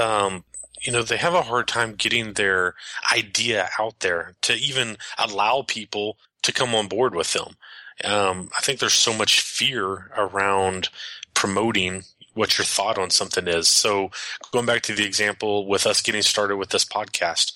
um, 0.00 0.44
you 0.82 0.92
know, 0.92 1.02
they 1.02 1.16
have 1.16 1.34
a 1.34 1.42
hard 1.42 1.68
time 1.68 1.94
getting 1.94 2.34
their 2.34 2.74
idea 3.12 3.68
out 3.78 4.00
there 4.00 4.34
to 4.42 4.54
even 4.54 4.96
allow 5.18 5.62
people 5.62 6.18
to 6.42 6.52
come 6.52 6.74
on 6.74 6.88
board 6.88 7.14
with 7.14 7.32
them. 7.32 7.56
Um, 8.04 8.50
I 8.56 8.60
think 8.60 8.78
there's 8.78 8.94
so 8.94 9.12
much 9.12 9.40
fear 9.40 10.10
around 10.16 10.88
promoting 11.34 12.04
what 12.34 12.58
your 12.58 12.64
thought 12.64 12.98
on 12.98 13.10
something 13.10 13.48
is. 13.48 13.68
So 13.68 14.10
going 14.52 14.66
back 14.66 14.82
to 14.82 14.94
the 14.94 15.06
example 15.06 15.66
with 15.66 15.86
us 15.86 16.02
getting 16.02 16.22
started 16.22 16.56
with 16.56 16.70
this 16.70 16.84
podcast, 16.84 17.52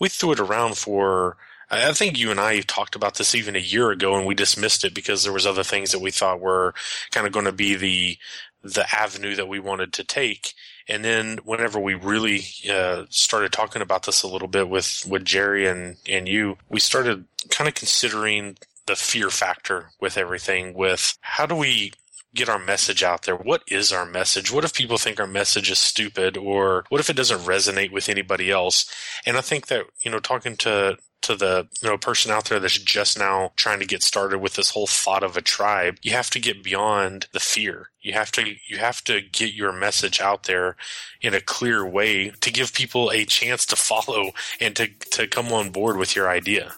we 0.00 0.08
threw 0.08 0.32
it 0.32 0.40
around 0.40 0.76
for 0.76 1.36
I 1.82 1.92
think 1.92 2.18
you 2.18 2.30
and 2.30 2.40
I 2.40 2.60
talked 2.60 2.94
about 2.94 3.14
this 3.14 3.34
even 3.34 3.56
a 3.56 3.60
year 3.60 3.90
ago, 3.90 4.16
and 4.16 4.26
we 4.26 4.34
dismissed 4.34 4.84
it 4.84 4.94
because 4.94 5.24
there 5.24 5.32
was 5.32 5.46
other 5.46 5.64
things 5.64 5.92
that 5.92 6.00
we 6.00 6.10
thought 6.10 6.40
were 6.40 6.74
kind 7.10 7.26
of 7.26 7.32
going 7.32 7.46
to 7.46 7.52
be 7.52 7.74
the 7.74 8.18
the 8.62 8.86
avenue 8.94 9.34
that 9.36 9.48
we 9.48 9.60
wanted 9.60 9.92
to 9.92 10.04
take. 10.04 10.54
And 10.88 11.04
then 11.04 11.38
whenever 11.44 11.78
we 11.78 11.94
really 11.94 12.42
uh, 12.70 13.04
started 13.10 13.52
talking 13.52 13.82
about 13.82 14.04
this 14.04 14.22
a 14.22 14.28
little 14.28 14.48
bit 14.48 14.68
with 14.68 15.04
with 15.08 15.24
Jerry 15.24 15.66
and 15.66 15.96
and 16.08 16.28
you, 16.28 16.56
we 16.68 16.80
started 16.80 17.24
kind 17.50 17.68
of 17.68 17.74
considering 17.74 18.56
the 18.86 18.96
fear 18.96 19.30
factor 19.30 19.90
with 20.00 20.18
everything. 20.18 20.74
With 20.74 21.16
how 21.20 21.46
do 21.46 21.54
we 21.54 21.92
get 22.34 22.48
our 22.48 22.58
message 22.58 23.02
out 23.02 23.22
there. 23.22 23.36
What 23.36 23.62
is 23.68 23.92
our 23.92 24.06
message? 24.06 24.52
What 24.52 24.64
if 24.64 24.74
people 24.74 24.98
think 24.98 25.20
our 25.20 25.26
message 25.26 25.70
is 25.70 25.78
stupid 25.78 26.36
or 26.36 26.84
what 26.88 27.00
if 27.00 27.08
it 27.08 27.16
doesn't 27.16 27.40
resonate 27.40 27.92
with 27.92 28.08
anybody 28.08 28.50
else? 28.50 28.92
And 29.24 29.36
I 29.36 29.40
think 29.40 29.68
that, 29.68 29.86
you 30.02 30.10
know, 30.10 30.18
talking 30.18 30.56
to 30.58 30.98
to 31.24 31.34
the 31.34 31.66
you 31.82 31.88
know 31.88 31.96
person 31.96 32.30
out 32.30 32.44
there 32.46 32.60
that's 32.60 32.78
just 32.78 33.18
now 33.18 33.50
trying 33.56 33.80
to 33.80 33.86
get 33.86 34.02
started 34.02 34.38
with 34.40 34.54
this 34.54 34.70
whole 34.70 34.86
thought 34.86 35.22
of 35.22 35.38
a 35.38 35.40
tribe 35.40 35.96
you 36.02 36.12
have 36.12 36.28
to 36.28 36.38
get 36.38 36.62
beyond 36.62 37.26
the 37.32 37.40
fear 37.40 37.88
you 38.02 38.12
have 38.12 38.30
to 38.30 38.44
you 38.68 38.76
have 38.76 39.02
to 39.02 39.22
get 39.32 39.54
your 39.54 39.72
message 39.72 40.20
out 40.20 40.42
there 40.42 40.76
in 41.22 41.32
a 41.32 41.40
clear 41.40 41.84
way 41.88 42.28
to 42.42 42.52
give 42.52 42.74
people 42.74 43.10
a 43.10 43.24
chance 43.24 43.64
to 43.64 43.74
follow 43.74 44.32
and 44.60 44.76
to 44.76 44.86
to 45.10 45.26
come 45.26 45.50
on 45.50 45.70
board 45.70 45.96
with 45.96 46.14
your 46.14 46.28
idea 46.28 46.74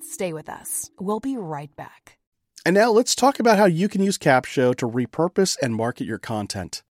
stay 0.00 0.32
with 0.32 0.48
us 0.48 0.90
we'll 0.98 1.20
be 1.20 1.36
right 1.36 1.76
back 1.76 2.07
and 2.68 2.74
now 2.74 2.90
let's 2.90 3.14
talk 3.14 3.40
about 3.40 3.56
how 3.56 3.64
you 3.64 3.88
can 3.88 4.02
use 4.02 4.18
Capsho 4.18 4.74
to 4.74 4.86
repurpose 4.86 5.56
and 5.62 5.74
market 5.74 6.06
your 6.06 6.18
content. 6.18 6.82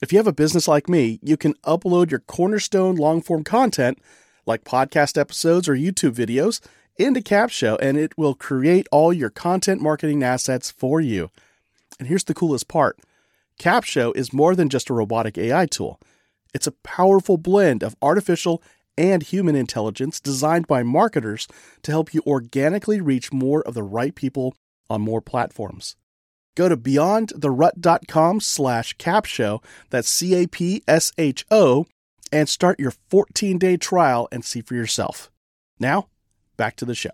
If 0.00 0.12
you 0.12 0.18
have 0.18 0.26
a 0.26 0.32
business 0.32 0.66
like 0.66 0.88
me, 0.88 1.18
you 1.22 1.36
can 1.36 1.52
upload 1.56 2.10
your 2.10 2.20
cornerstone 2.20 2.96
long 2.96 3.20
form 3.20 3.44
content, 3.44 3.98
like 4.46 4.64
podcast 4.64 5.18
episodes 5.18 5.68
or 5.68 5.74
YouTube 5.74 6.14
videos, 6.14 6.58
into 6.96 7.20
Capsho, 7.20 7.76
and 7.82 7.98
it 7.98 8.16
will 8.16 8.34
create 8.34 8.86
all 8.90 9.12
your 9.12 9.28
content 9.28 9.82
marketing 9.82 10.22
assets 10.22 10.70
for 10.70 11.02
you. 11.02 11.30
And 11.98 12.08
here's 12.08 12.24
the 12.24 12.32
coolest 12.32 12.66
part 12.66 12.98
Capsho 13.58 14.16
is 14.16 14.32
more 14.32 14.56
than 14.56 14.70
just 14.70 14.88
a 14.88 14.94
robotic 14.94 15.36
AI 15.36 15.66
tool, 15.66 16.00
it's 16.54 16.66
a 16.66 16.72
powerful 16.82 17.36
blend 17.36 17.82
of 17.82 17.94
artificial 18.00 18.62
and 18.96 19.22
human 19.22 19.54
intelligence 19.54 20.18
designed 20.18 20.66
by 20.66 20.82
marketers 20.82 21.46
to 21.82 21.90
help 21.90 22.14
you 22.14 22.22
organically 22.26 23.02
reach 23.02 23.34
more 23.34 23.60
of 23.62 23.74
the 23.74 23.82
right 23.82 24.14
people 24.14 24.54
on 24.90 25.00
more 25.00 25.22
platforms. 25.22 25.96
Go 26.56 26.68
to 26.68 26.76
beyondtherut.com 26.76 28.40
slash 28.40 28.96
capsho, 28.96 29.62
that's 29.88 30.10
C-A-P-S-H-O, 30.10 31.86
and 32.32 32.48
start 32.48 32.80
your 32.80 32.92
14-day 33.10 33.76
trial 33.76 34.28
and 34.30 34.44
see 34.44 34.60
for 34.60 34.74
yourself. 34.74 35.30
Now, 35.78 36.08
back 36.56 36.76
to 36.76 36.84
the 36.84 36.94
show. 36.94 37.10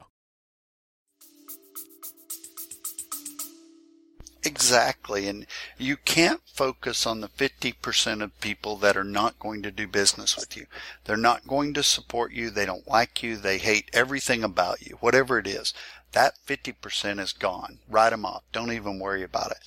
Exactly. 4.46 5.28
And 5.28 5.44
you 5.76 5.96
can't 5.96 6.40
focus 6.46 7.04
on 7.04 7.20
the 7.20 7.28
50% 7.28 8.22
of 8.22 8.40
people 8.40 8.76
that 8.76 8.96
are 8.96 9.04
not 9.04 9.38
going 9.40 9.62
to 9.64 9.72
do 9.72 9.88
business 9.88 10.36
with 10.36 10.56
you. 10.56 10.66
They're 11.04 11.16
not 11.16 11.48
going 11.48 11.74
to 11.74 11.82
support 11.82 12.32
you. 12.32 12.50
They 12.50 12.64
don't 12.64 12.86
like 12.86 13.24
you. 13.24 13.36
They 13.36 13.58
hate 13.58 13.90
everything 13.92 14.44
about 14.44 14.86
you, 14.86 14.96
whatever 15.00 15.38
it 15.38 15.48
is. 15.48 15.74
That 16.12 16.34
50% 16.46 17.20
is 17.20 17.32
gone. 17.32 17.78
Write 17.88 18.10
them 18.10 18.24
off. 18.24 18.42
Don't 18.52 18.72
even 18.72 18.98
worry 18.98 19.22
about 19.22 19.50
it. 19.50 19.58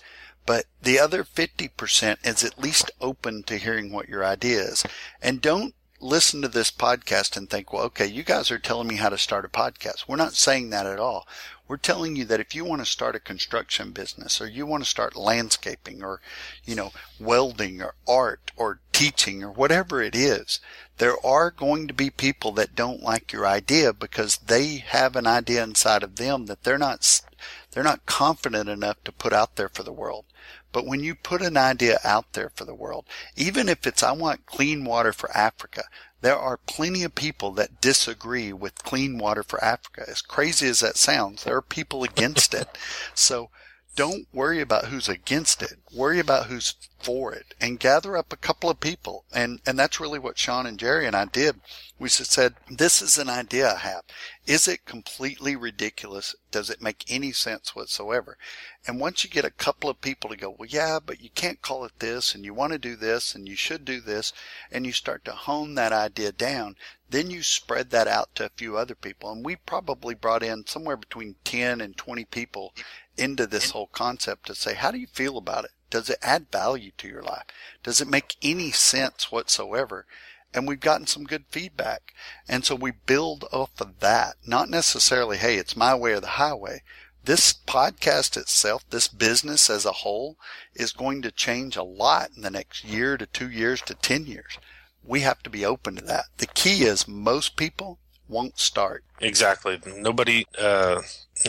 But 0.45 0.65
the 0.81 0.99
other 0.99 1.23
50% 1.23 2.25
is 2.25 2.43
at 2.43 2.57
least 2.57 2.91
open 2.99 3.43
to 3.43 3.57
hearing 3.57 3.91
what 3.91 4.09
your 4.09 4.25
idea 4.25 4.61
is. 4.61 4.83
And 5.21 5.41
don't 5.41 5.75
listen 6.01 6.41
to 6.41 6.47
this 6.47 6.71
podcast 6.71 7.37
and 7.37 7.49
think, 7.49 7.71
well, 7.71 7.83
okay, 7.83 8.07
you 8.07 8.23
guys 8.23 8.49
are 8.49 8.57
telling 8.57 8.87
me 8.87 8.95
how 8.95 9.09
to 9.09 9.17
start 9.17 9.45
a 9.45 9.49
podcast. 9.49 10.07
We're 10.07 10.15
not 10.15 10.33
saying 10.33 10.69
that 10.69 10.85
at 10.85 10.99
all. 10.99 11.27
We're 11.69 11.77
telling 11.77 12.15
you 12.15 12.25
that 12.25 12.39
if 12.39 12.55
you 12.55 12.65
want 12.65 12.81
to 12.81 12.85
start 12.85 13.15
a 13.15 13.19
construction 13.19 13.91
business 13.91 14.41
or 14.41 14.47
you 14.47 14.65
want 14.65 14.83
to 14.83 14.89
start 14.89 15.15
landscaping 15.15 16.03
or, 16.03 16.19
you 16.65 16.73
know, 16.73 16.91
welding 17.19 17.79
or 17.79 17.93
art 18.07 18.51
or 18.57 18.79
teaching 18.91 19.43
or 19.43 19.51
whatever 19.51 20.01
it 20.01 20.15
is, 20.15 20.59
there 20.97 21.23
are 21.23 21.51
going 21.51 21.87
to 21.87 21.93
be 21.93 22.09
people 22.09 22.51
that 22.53 22.73
don't 22.73 23.03
like 23.03 23.31
your 23.31 23.45
idea 23.45 23.93
because 23.93 24.37
they 24.37 24.77
have 24.77 25.15
an 25.15 25.27
idea 25.27 25.63
inside 25.63 26.01
of 26.01 26.15
them 26.15 26.47
that 26.47 26.63
they're 26.63 26.79
not, 26.79 27.21
they're 27.69 27.83
not 27.83 28.07
confident 28.07 28.67
enough 28.67 29.03
to 29.03 29.11
put 29.11 29.31
out 29.31 29.55
there 29.55 29.69
for 29.69 29.83
the 29.83 29.93
world. 29.93 30.25
But 30.71 30.87
when 30.87 31.03
you 31.03 31.13
put 31.13 31.43
an 31.43 31.55
idea 31.55 31.99
out 32.03 32.33
there 32.33 32.49
for 32.49 32.65
the 32.65 32.73
world, 32.73 33.05
even 33.35 33.69
if 33.69 33.85
it's, 33.85 34.01
I 34.01 34.11
want 34.13 34.47
clean 34.47 34.85
water 34.85 35.13
for 35.13 35.29
Africa, 35.37 35.83
there 36.21 36.37
are 36.37 36.57
plenty 36.57 37.03
of 37.03 37.15
people 37.15 37.51
that 37.51 37.81
disagree 37.81 38.51
with 38.51 38.83
clean 38.83 39.17
water 39.17 39.43
for 39.43 39.63
Africa. 39.63 40.03
As 40.07 40.21
crazy 40.21 40.67
as 40.67 40.81
that 40.81 40.97
sounds, 40.97 41.43
there 41.43 41.55
are 41.55 41.61
people 41.61 42.03
against 42.03 42.53
it. 42.53 42.67
So 43.15 43.49
don't 43.95 44.27
worry 44.31 44.61
about 44.61 44.85
who's 44.85 45.09
against 45.09 45.61
it. 45.61 45.79
Worry 45.93 46.19
about 46.19 46.45
who's 46.45 46.75
for 46.99 47.33
it 47.33 47.53
and 47.59 47.79
gather 47.79 48.15
up 48.15 48.31
a 48.31 48.37
couple 48.37 48.69
of 48.69 48.79
people. 48.79 49.25
And, 49.33 49.59
and 49.65 49.77
that's 49.77 49.99
really 49.99 50.19
what 50.19 50.37
Shawn 50.37 50.65
and 50.65 50.77
Jerry 50.79 51.05
and 51.05 51.15
I 51.15 51.25
did. 51.25 51.59
We 51.97 52.07
said, 52.07 52.55
this 52.69 53.01
is 53.01 53.17
an 53.17 53.29
idea 53.29 53.73
I 53.73 53.79
have. 53.79 54.03
Is 54.49 54.67
it 54.67 54.83
completely 54.83 55.55
ridiculous? 55.55 56.35
Does 56.49 56.71
it 56.71 56.81
make 56.81 57.05
any 57.07 57.31
sense 57.31 57.75
whatsoever? 57.75 58.35
And 58.87 58.99
once 58.99 59.23
you 59.23 59.29
get 59.29 59.45
a 59.45 59.51
couple 59.51 59.91
of 59.91 60.01
people 60.01 60.27
to 60.31 60.35
go, 60.35 60.49
well, 60.49 60.67
yeah, 60.67 60.97
but 60.97 61.21
you 61.21 61.29
can't 61.29 61.61
call 61.61 61.85
it 61.85 61.99
this 61.99 62.33
and 62.33 62.43
you 62.43 62.55
want 62.55 62.73
to 62.73 62.79
do 62.79 62.95
this 62.95 63.35
and 63.35 63.47
you 63.47 63.55
should 63.55 63.85
do 63.85 64.01
this. 64.01 64.33
And 64.71 64.87
you 64.87 64.91
start 64.91 65.23
to 65.25 65.33
hone 65.33 65.75
that 65.75 65.93
idea 65.93 66.31
down. 66.31 66.77
Then 67.07 67.29
you 67.29 67.43
spread 67.43 67.91
that 67.91 68.07
out 68.07 68.33
to 68.35 68.47
a 68.47 68.55
few 68.57 68.75
other 68.75 68.95
people. 68.95 69.31
And 69.31 69.45
we 69.45 69.55
probably 69.55 70.15
brought 70.15 70.41
in 70.41 70.65
somewhere 70.65 70.97
between 70.97 71.35
10 71.43 71.79
and 71.79 71.95
20 71.95 72.25
people 72.25 72.73
into 73.17 73.45
this 73.45 73.69
whole 73.69 73.85
concept 73.93 74.47
to 74.47 74.55
say, 74.55 74.73
how 74.73 74.89
do 74.89 74.97
you 74.97 75.05
feel 75.13 75.37
about 75.37 75.65
it? 75.65 75.71
Does 75.91 76.09
it 76.09 76.17
add 76.23 76.51
value 76.51 76.89
to 76.97 77.07
your 77.07 77.21
life? 77.21 77.45
Does 77.83 78.01
it 78.01 78.07
make 78.07 78.35
any 78.41 78.71
sense 78.71 79.31
whatsoever? 79.31 80.07
And 80.53 80.67
we've 80.67 80.79
gotten 80.79 81.07
some 81.07 81.25
good 81.25 81.45
feedback. 81.49 82.13
And 82.47 82.65
so 82.65 82.75
we 82.75 82.91
build 82.91 83.45
off 83.51 83.79
of 83.79 83.99
that, 83.99 84.35
not 84.45 84.69
necessarily, 84.69 85.37
hey, 85.37 85.57
it's 85.57 85.75
my 85.75 85.93
way 85.93 86.13
or 86.13 86.19
the 86.19 86.27
highway. 86.27 86.81
This 87.25 87.53
podcast 87.53 88.37
itself, 88.37 88.83
this 88.89 89.07
business 89.07 89.69
as 89.69 89.85
a 89.85 89.91
whole 89.91 90.37
is 90.73 90.91
going 90.91 91.21
to 91.21 91.31
change 91.31 91.75
a 91.75 91.83
lot 91.83 92.31
in 92.35 92.41
the 92.41 92.49
next 92.49 92.83
year 92.83 93.17
to 93.17 93.25
two 93.27 93.49
years 93.49 93.81
to 93.83 93.93
10 93.93 94.25
years. 94.25 94.57
We 95.03 95.21
have 95.21 95.43
to 95.43 95.49
be 95.49 95.65
open 95.65 95.95
to 95.97 96.05
that. 96.05 96.25
The 96.37 96.47
key 96.47 96.83
is 96.83 97.07
most 97.07 97.55
people 97.55 97.99
won't 98.29 98.59
start. 98.59 99.03
Exactly. 99.19 99.79
Nobody, 99.85 100.45
uh, 100.57 101.01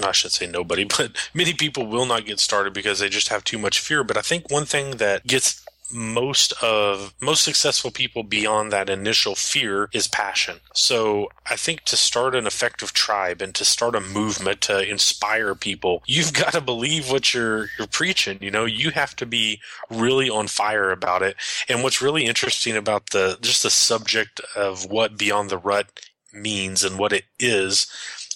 I 0.03 0.13
should 0.13 0.33
say 0.33 0.47
nobody, 0.47 0.85
but 0.99 1.13
many 1.33 1.55
people 1.55 1.87
will 1.87 2.07
not 2.07 2.27
get 2.27 2.41
started 2.41 2.73
because 2.73 2.99
they 2.99 3.09
just 3.09 3.29
have 3.29 3.45
too 3.45 3.59
much 3.59 3.79
fear. 3.79 4.03
But 4.03 4.17
I 4.17 4.23
think 4.23 4.51
one 4.51 4.65
thing 4.65 4.97
that 4.97 5.27
gets 5.27 5.65
most 5.93 6.53
of 6.63 7.15
most 7.21 7.45
successful 7.45 7.91
people 7.91 8.23
beyond 8.23 8.73
that 8.73 8.91
initial 8.91 9.35
fear 9.35 9.89
is 9.93 10.09
passion. 10.09 10.61
So 10.75 11.29
I 11.51 11.57
think 11.57 11.85
to 11.85 11.97
start 11.97 12.35
an 12.35 12.47
effective 12.47 12.93
tribe 12.93 13.43
and 13.43 13.55
to 13.55 13.65
start 13.65 13.95
a 13.95 14.01
movement 14.01 14.61
to 14.63 14.89
inspire 14.89 15.55
people, 15.55 16.03
you've 16.07 16.33
got 16.43 16.53
to 16.53 16.61
believe 16.61 17.11
what 17.11 17.35
you're 17.35 17.69
you're 17.79 17.87
preaching. 17.91 18.39
You 18.41 18.51
know, 18.51 18.65
you 18.65 18.91
have 18.91 19.17
to 19.17 19.27
be 19.27 19.61
really 19.91 20.31
on 20.31 20.47
fire 20.47 20.91
about 20.91 21.23
it. 21.23 21.37
And 21.69 21.83
what's 21.83 22.03
really 22.03 22.25
interesting 22.25 22.77
about 22.77 23.11
the 23.11 23.39
just 23.41 23.63
the 23.63 23.71
subject 23.71 24.41
of 24.57 24.91
what 24.91 25.19
beyond 25.19 25.51
the 25.51 25.59
rut 25.59 25.87
means 26.33 26.85
and 26.85 26.99
what 26.99 27.13
it 27.13 27.25
is 27.39 27.89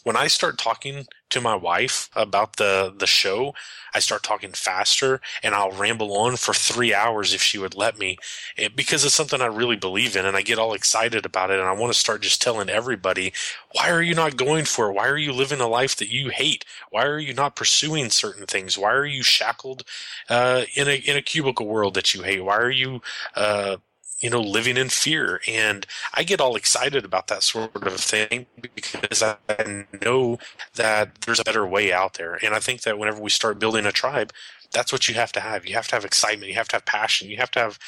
when 0.05 0.17
I 0.17 0.27
start 0.29 0.59
talking 0.59 1.07
to 1.35 1.41
my 1.41 1.57
wife 1.57 2.09
about 2.14 2.57
the 2.57 2.95
the 2.97 3.07
show, 3.07 3.55
I 3.93 3.99
start 3.99 4.23
talking 4.23 4.53
faster 4.53 5.21
and 5.43 5.55
I'll 5.55 5.73
ramble 5.73 6.17
on 6.17 6.37
for 6.37 6.55
three 6.55 6.95
hours 6.95 7.35
if 7.35 7.43
she 7.43 7.59
would 7.59 7.76
let 7.76 7.99
me, 7.99 8.19
it, 8.57 8.76
because 8.76 9.05
it's 9.05 9.14
something 9.14 9.41
I 9.41 9.47
really 9.47 9.76
believe 9.76 10.17
in 10.17 10.26
and 10.26 10.37
I 10.37 10.43
get 10.43 10.59
all 10.59 10.75
excited 10.75 11.26
about 11.26 11.50
it 11.50 11.59
and 11.59 11.69
I 11.69 11.73
want 11.73 11.93
to 11.93 11.99
start 11.99 12.23
just 12.23 12.41
telling 12.41 12.69
everybody, 12.69 13.33
why 13.73 13.91
are 13.91 14.03
you 14.03 14.14
not 14.14 14.37
going 14.37 14.64
for 14.64 14.91
it? 14.91 14.95
Why 14.95 15.09
are 15.09 15.19
you 15.19 15.33
living 15.33 15.61
a 15.61 15.69
life 15.69 15.97
that 15.97 16.09
you 16.09 16.31
hate? 16.31 16.64
Why 16.91 17.05
are 17.05 17.19
you 17.19 17.35
not 17.35 17.57
pursuing 17.57 18.11
certain 18.11 18.47
things? 18.47 18.79
Why 18.79 18.93
are 18.93 19.07
you 19.07 19.23
shackled 19.23 19.85
uh, 20.29 20.64
in 20.75 20.88
a 20.88 20.97
in 20.97 21.17
a 21.17 21.23
cubicle 21.23 21.67
world 21.67 21.95
that 21.95 22.14
you 22.14 22.23
hate? 22.23 22.45
Why 22.45 22.57
are 22.57 22.71
you 22.71 23.00
uh, 23.35 23.76
you 24.21 24.30
know, 24.30 24.40
living 24.40 24.76
in 24.76 24.88
fear. 24.88 25.40
And 25.47 25.87
I 26.14 26.23
get 26.23 26.40
all 26.40 26.56
excited 26.56 27.04
about 27.04 27.26
that 27.28 27.42
sort 27.42 27.75
of 27.75 27.94
thing 28.00 28.47
because 28.61 29.23
I 29.23 29.85
know 30.02 30.38
that 30.75 31.14
there's 31.23 31.40
a 31.40 31.44
better 31.44 31.66
way 31.66 31.92
out 31.92 32.14
there. 32.14 32.38
And 32.42 32.54
I 32.54 32.59
think 32.59 32.83
that 32.83 32.99
whenever 32.99 33.21
we 33.21 33.30
start 33.30 33.59
building 33.59 33.87
a 33.87 33.92
tribe, 33.92 34.33
that's 34.73 34.92
what 34.92 35.09
you 35.09 35.14
have 35.14 35.33
to 35.33 35.40
have. 35.40 35.66
You 35.66 35.75
have 35.75 35.88
to 35.88 35.97
have 35.97 36.04
excitement. 36.04 36.49
You 36.50 36.56
have 36.56 36.68
to 36.68 36.76
have 36.76 36.87
passion. 36.87 37.28
You 37.28 37.37
have 37.37 37.50
to 37.52 37.61
have 37.61 37.78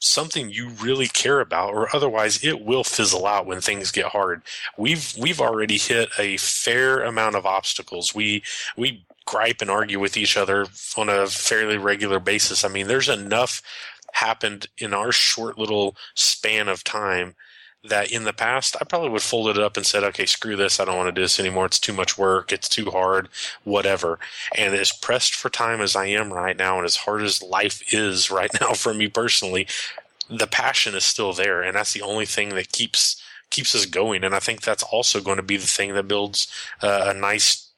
something 0.00 0.48
you 0.48 0.70
really 0.70 1.06
care 1.06 1.40
about 1.40 1.74
or 1.74 1.94
otherwise 1.94 2.42
it 2.42 2.64
will 2.64 2.82
fizzle 2.82 3.26
out 3.26 3.46
when 3.46 3.60
things 3.60 3.90
get 3.90 4.06
hard. 4.06 4.42
We've 4.78 5.14
we've 5.20 5.40
already 5.40 5.76
hit 5.76 6.08
a 6.18 6.38
fair 6.38 7.02
amount 7.02 7.36
of 7.36 7.44
obstacles. 7.44 8.14
We 8.14 8.42
we 8.76 9.04
gripe 9.26 9.60
and 9.60 9.70
argue 9.70 10.00
with 10.00 10.16
each 10.16 10.36
other 10.36 10.66
on 10.96 11.08
a 11.08 11.26
fairly 11.26 11.76
regular 11.76 12.18
basis. 12.18 12.64
I 12.64 12.68
mean, 12.68 12.88
there's 12.88 13.08
enough 13.08 13.62
happened 14.14 14.66
in 14.78 14.92
our 14.92 15.12
short 15.12 15.58
little 15.58 15.96
span 16.14 16.68
of 16.68 16.84
time 16.84 17.34
that 17.82 18.12
in 18.12 18.24
the 18.24 18.32
past 18.32 18.76
I 18.80 18.84
probably 18.84 19.08
would 19.08 19.22
fold 19.22 19.48
it 19.48 19.58
up 19.58 19.76
and 19.76 19.86
said, 19.86 20.04
okay, 20.04 20.26
screw 20.26 20.56
this. 20.56 20.78
I 20.78 20.84
don't 20.84 20.96
want 20.96 21.08
to 21.08 21.12
do 21.12 21.22
this 21.22 21.40
anymore. 21.40 21.66
It's 21.66 21.78
too 21.80 21.92
much 21.92 22.18
work. 22.18 22.52
It's 22.52 22.68
too 22.68 22.90
hard, 22.90 23.28
whatever. 23.64 24.18
And 24.56 24.74
as 24.74 24.92
pressed 24.92 25.34
for 25.34 25.48
time 25.48 25.80
as 25.80 25.96
I 25.96 26.06
am 26.06 26.32
right 26.32 26.56
now 26.56 26.76
and 26.76 26.84
as 26.84 26.96
hard 26.96 27.22
as 27.22 27.42
life 27.42 27.82
is 27.92 28.30
right 28.30 28.50
now 28.60 28.74
for 28.74 28.92
me 28.92 29.08
personally, 29.08 29.66
the 30.28 30.46
passion 30.46 30.94
is 30.94 31.04
still 31.04 31.32
there. 31.32 31.62
And 31.62 31.74
that's 31.74 31.92
the 31.92 32.02
only 32.02 32.26
thing 32.26 32.50
that 32.50 32.72
keeps, 32.72 33.20
keeps 33.48 33.74
us 33.74 33.86
going. 33.86 34.24
And 34.24 34.34
I 34.34 34.40
think 34.40 34.60
that's 34.60 34.82
also 34.82 35.20
going 35.20 35.38
to 35.38 35.42
be 35.42 35.56
the 35.56 35.66
thing 35.66 35.94
that 35.94 36.08
builds 36.08 36.52
uh, 36.82 37.04
a 37.06 37.14
nice 37.14 37.70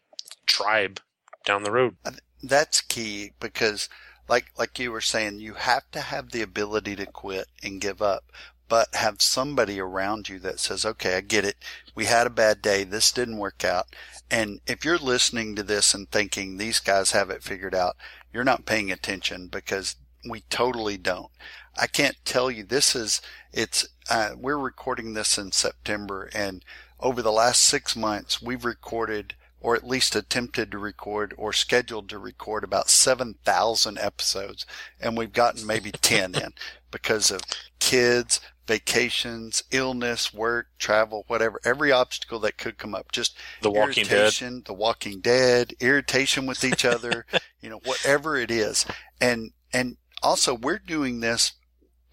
tribe 0.47 1.01
down 1.45 1.63
the 1.63 1.71
road. 1.71 1.97
That's 2.43 2.81
key 2.81 3.33
because 3.39 3.89
like, 4.29 4.53
like 4.59 4.79
you 4.79 4.93
were 4.93 5.01
saying, 5.01 5.41
you 5.41 5.55
have 5.55 5.91
to 5.93 6.01
have 6.01 6.31
the 6.31 6.43
ability 6.43 6.97
to 6.97 7.07
quit 7.07 7.49
and 7.63 7.81
give 7.81 8.01
up 8.01 8.25
but 8.73 8.95
have 8.95 9.21
somebody 9.21 9.79
around 9.79 10.31
you 10.31 10.39
that 10.39 10.59
says, 10.59 10.87
okay, 10.87 11.15
I 11.19 11.21
get 11.21 11.45
it. 11.45 11.59
We 11.95 12.07
had 12.07 12.27
a 12.27 12.31
bad 12.31 12.63
day. 12.63 12.85
This 12.85 13.13
didn't 13.13 13.37
work 13.37 13.67
out. 13.67 13.95
And 14.31 14.63
if 14.67 14.83
you're 14.83 14.97
listening 14.97 15.55
to 15.57 15.63
this 15.63 15.93
and 15.93 16.11
thinking 16.11 16.57
these 16.57 16.81
guys 16.81 17.11
have 17.11 17.29
it 17.29 17.43
figured 17.43 17.75
out, 17.75 17.97
you're 18.33 18.45
not 18.45 18.65
paying 18.65 18.91
attention 18.91 19.49
because 19.49 19.97
we 20.27 20.41
totally 20.49 20.97
don't. 20.97 21.31
I 21.79 21.87
can't 21.87 22.17
tell 22.25 22.51
you 22.51 22.65
this 22.65 22.97
is, 22.97 23.21
it's, 23.53 23.87
uh, 24.09 24.31
we're 24.39 24.57
recording 24.57 25.13
this 25.13 25.37
in 25.37 25.53
September 25.53 26.31
and 26.33 26.65
over 26.99 27.21
the 27.21 27.31
last 27.31 27.63
six 27.63 27.95
months, 27.95 28.41
we've 28.41 28.65
recorded 28.65 29.35
or 29.63 29.77
at 29.77 29.87
least 29.87 30.17
attempted 30.17 30.71
to 30.71 30.79
record 30.79 31.33
or 31.39 31.53
scheduled 31.53 32.09
to 32.09 32.19
record 32.19 32.65
about 32.65 32.91
7,000 32.91 33.99
episodes 33.99 34.67
and 35.01 35.17
we've 35.17 35.33
gotten 35.33 35.67
maybe 35.67 35.91
10 36.03 36.35
in 36.35 36.53
because 36.91 37.31
of 37.31 37.41
kids, 37.79 38.41
vacations, 38.67 39.63
illness, 39.71 40.35
work, 40.35 40.67
travel, 40.79 41.25
whatever, 41.27 41.61
every 41.65 41.91
obstacle 41.91 42.39
that 42.41 42.59
could 42.59 42.79
come 42.79 42.95
up. 42.95 43.11
Just 43.13 43.37
the 43.63 43.71
walking 43.71 44.05
dead, 44.07 44.33
the 44.67 44.75
walking 44.75 45.21
dead, 45.21 45.75
irritation 45.81 46.47
with 46.47 46.65
each 46.65 46.85
other, 46.85 47.25
you 47.61 47.71
know, 47.71 47.81
whatever 47.85 48.37
it 48.37 48.51
is. 48.51 48.85
And, 49.21 49.53
and 49.73 49.97
also 50.23 50.55
we're 50.55 50.79
doing 50.79 51.21
this 51.21 51.53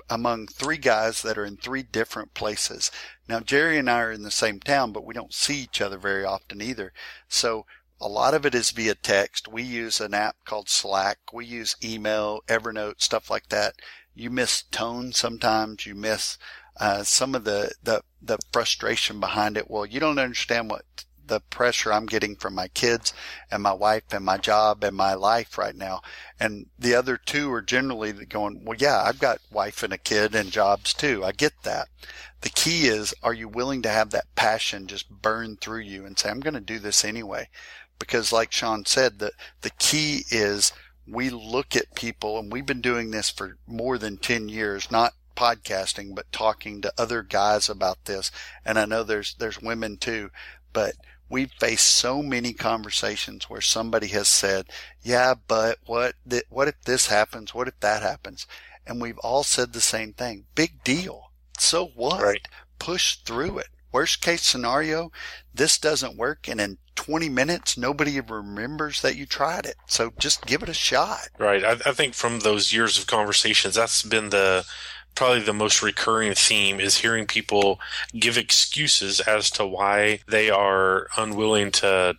among 0.09 0.47
three 0.47 0.77
guys 0.77 1.21
that 1.21 1.37
are 1.37 1.45
in 1.45 1.57
three 1.57 1.83
different 1.83 2.33
places. 2.33 2.91
Now, 3.27 3.39
Jerry 3.39 3.77
and 3.77 3.89
I 3.89 4.01
are 4.01 4.11
in 4.11 4.23
the 4.23 4.31
same 4.31 4.59
town, 4.59 4.91
but 4.91 5.05
we 5.05 5.13
don't 5.13 5.33
see 5.33 5.61
each 5.61 5.81
other 5.81 5.97
very 5.97 6.25
often 6.25 6.61
either. 6.61 6.93
So 7.27 7.65
a 8.01 8.07
lot 8.07 8.33
of 8.33 8.45
it 8.45 8.55
is 8.55 8.71
via 8.71 8.95
text. 8.95 9.47
We 9.47 9.63
use 9.63 9.99
an 9.99 10.13
app 10.13 10.37
called 10.45 10.69
Slack. 10.69 11.19
We 11.31 11.45
use 11.45 11.75
email, 11.83 12.41
Evernote, 12.47 13.01
stuff 13.01 13.29
like 13.29 13.49
that 13.49 13.75
you 14.19 14.29
miss 14.29 14.63
tone 14.63 15.13
sometimes. 15.13 15.85
You 15.85 15.95
miss 15.95 16.37
uh, 16.79 17.03
some 17.03 17.35
of 17.35 17.45
the, 17.45 17.73
the 17.81 18.03
the 18.21 18.37
frustration 18.51 19.19
behind 19.19 19.57
it. 19.57 19.69
Well, 19.69 19.85
you 19.85 19.99
don't 19.99 20.19
understand 20.19 20.69
what 20.69 21.05
the 21.29 21.39
pressure 21.39 21.93
I'm 21.93 22.05
getting 22.07 22.35
from 22.35 22.55
my 22.55 22.67
kids 22.67 23.13
and 23.49 23.63
my 23.63 23.71
wife 23.71 24.03
and 24.11 24.25
my 24.25 24.37
job 24.37 24.83
and 24.83 24.97
my 24.97 25.13
life 25.13 25.57
right 25.57 25.75
now. 25.75 26.01
And 26.39 26.65
the 26.77 26.95
other 26.95 27.15
two 27.15 27.51
are 27.53 27.61
generally 27.61 28.11
going, 28.11 28.65
well, 28.65 28.77
yeah, 28.77 29.01
I've 29.05 29.19
got 29.19 29.39
wife 29.51 29.83
and 29.83 29.93
a 29.93 29.97
kid 29.97 30.35
and 30.35 30.51
jobs 30.51 30.93
too. 30.93 31.23
I 31.23 31.31
get 31.31 31.53
that. 31.63 31.87
The 32.41 32.49
key 32.49 32.87
is, 32.87 33.13
are 33.23 33.33
you 33.33 33.47
willing 33.47 33.81
to 33.83 33.89
have 33.89 34.09
that 34.09 34.33
passion 34.35 34.87
just 34.87 35.09
burn 35.09 35.57
through 35.57 35.81
you 35.81 36.05
and 36.05 36.17
say, 36.17 36.29
I'm 36.29 36.39
going 36.39 36.53
to 36.55 36.59
do 36.59 36.79
this 36.79 37.05
anyway? 37.05 37.47
Because 37.99 38.31
like 38.31 38.51
Shawn 38.51 38.85
said, 38.85 39.19
the, 39.19 39.31
the 39.61 39.71
key 39.71 40.23
is 40.29 40.73
we 41.07 41.29
look 41.29 41.75
at 41.75 41.95
people 41.95 42.39
and 42.39 42.51
we've 42.51 42.65
been 42.65 42.81
doing 42.81 43.11
this 43.11 43.29
for 43.29 43.57
more 43.67 43.97
than 43.97 44.17
10 44.17 44.49
years, 44.49 44.89
not 44.89 45.13
podcasting, 45.35 46.13
but 46.13 46.31
talking 46.31 46.81
to 46.81 46.93
other 46.97 47.23
guys 47.23 47.69
about 47.69 48.05
this. 48.05 48.29
And 48.65 48.77
I 48.77 48.85
know 48.85 49.03
there's, 49.03 49.35
there's 49.35 49.61
women 49.61 49.97
too, 49.97 50.31
but 50.73 50.93
we've 51.29 51.51
faced 51.59 51.85
so 51.85 52.21
many 52.21 52.53
conversations 52.53 53.49
where 53.49 53.61
somebody 53.61 54.07
has 54.07 54.27
said, 54.27 54.65
yeah, 55.01 55.35
but 55.47 55.77
what, 55.85 56.15
th- 56.27 56.43
what 56.49 56.67
if 56.67 56.81
this 56.85 57.07
happens? 57.07 57.53
What 57.53 57.67
if 57.67 57.79
that 57.79 58.01
happens? 58.01 58.47
And 58.85 59.01
we've 59.01 59.19
all 59.19 59.43
said 59.43 59.73
the 59.73 59.81
same 59.81 60.13
thing. 60.13 60.45
Big 60.55 60.83
deal. 60.83 61.31
So 61.57 61.87
what? 61.95 62.21
Right. 62.21 62.47
Push 62.79 63.17
through 63.17 63.59
it. 63.59 63.67
Worst 63.91 64.21
case 64.21 64.43
scenario, 64.43 65.11
this 65.53 65.77
doesn't 65.77 66.17
work 66.17 66.47
and 66.47 66.61
in 66.61 66.77
20 66.95 67.29
minutes, 67.29 67.77
nobody 67.77 68.19
remembers 68.19 69.01
that 69.01 69.15
you 69.15 69.25
tried 69.25 69.65
it. 69.65 69.77
So 69.87 70.11
just 70.19 70.45
give 70.45 70.61
it 70.61 70.69
a 70.69 70.73
shot. 70.73 71.29
Right. 71.37 71.63
I, 71.63 71.71
I 71.71 71.93
think 71.93 72.13
from 72.13 72.39
those 72.39 72.73
years 72.73 72.99
of 72.99 73.07
conversations, 73.07 73.75
that's 73.75 74.03
been 74.03 74.29
the, 74.31 74.65
probably 75.15 75.41
the 75.41 75.53
most 75.53 75.81
recurring 75.81 76.33
theme 76.33 76.79
is 76.79 76.97
hearing 76.97 77.25
people 77.25 77.79
give 78.17 78.37
excuses 78.37 79.19
as 79.19 79.49
to 79.51 79.65
why 79.65 80.19
they 80.27 80.49
are 80.49 81.07
unwilling 81.17 81.71
to 81.71 82.15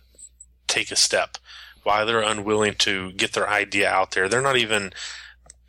take 0.67 0.91
a 0.91 0.95
step, 0.95 1.37
why 1.83 2.05
they're 2.05 2.21
unwilling 2.21 2.75
to 2.75 3.11
get 3.13 3.33
their 3.33 3.49
idea 3.49 3.89
out 3.89 4.11
there. 4.11 4.29
They're 4.29 4.41
not 4.41 4.57
even 4.57 4.93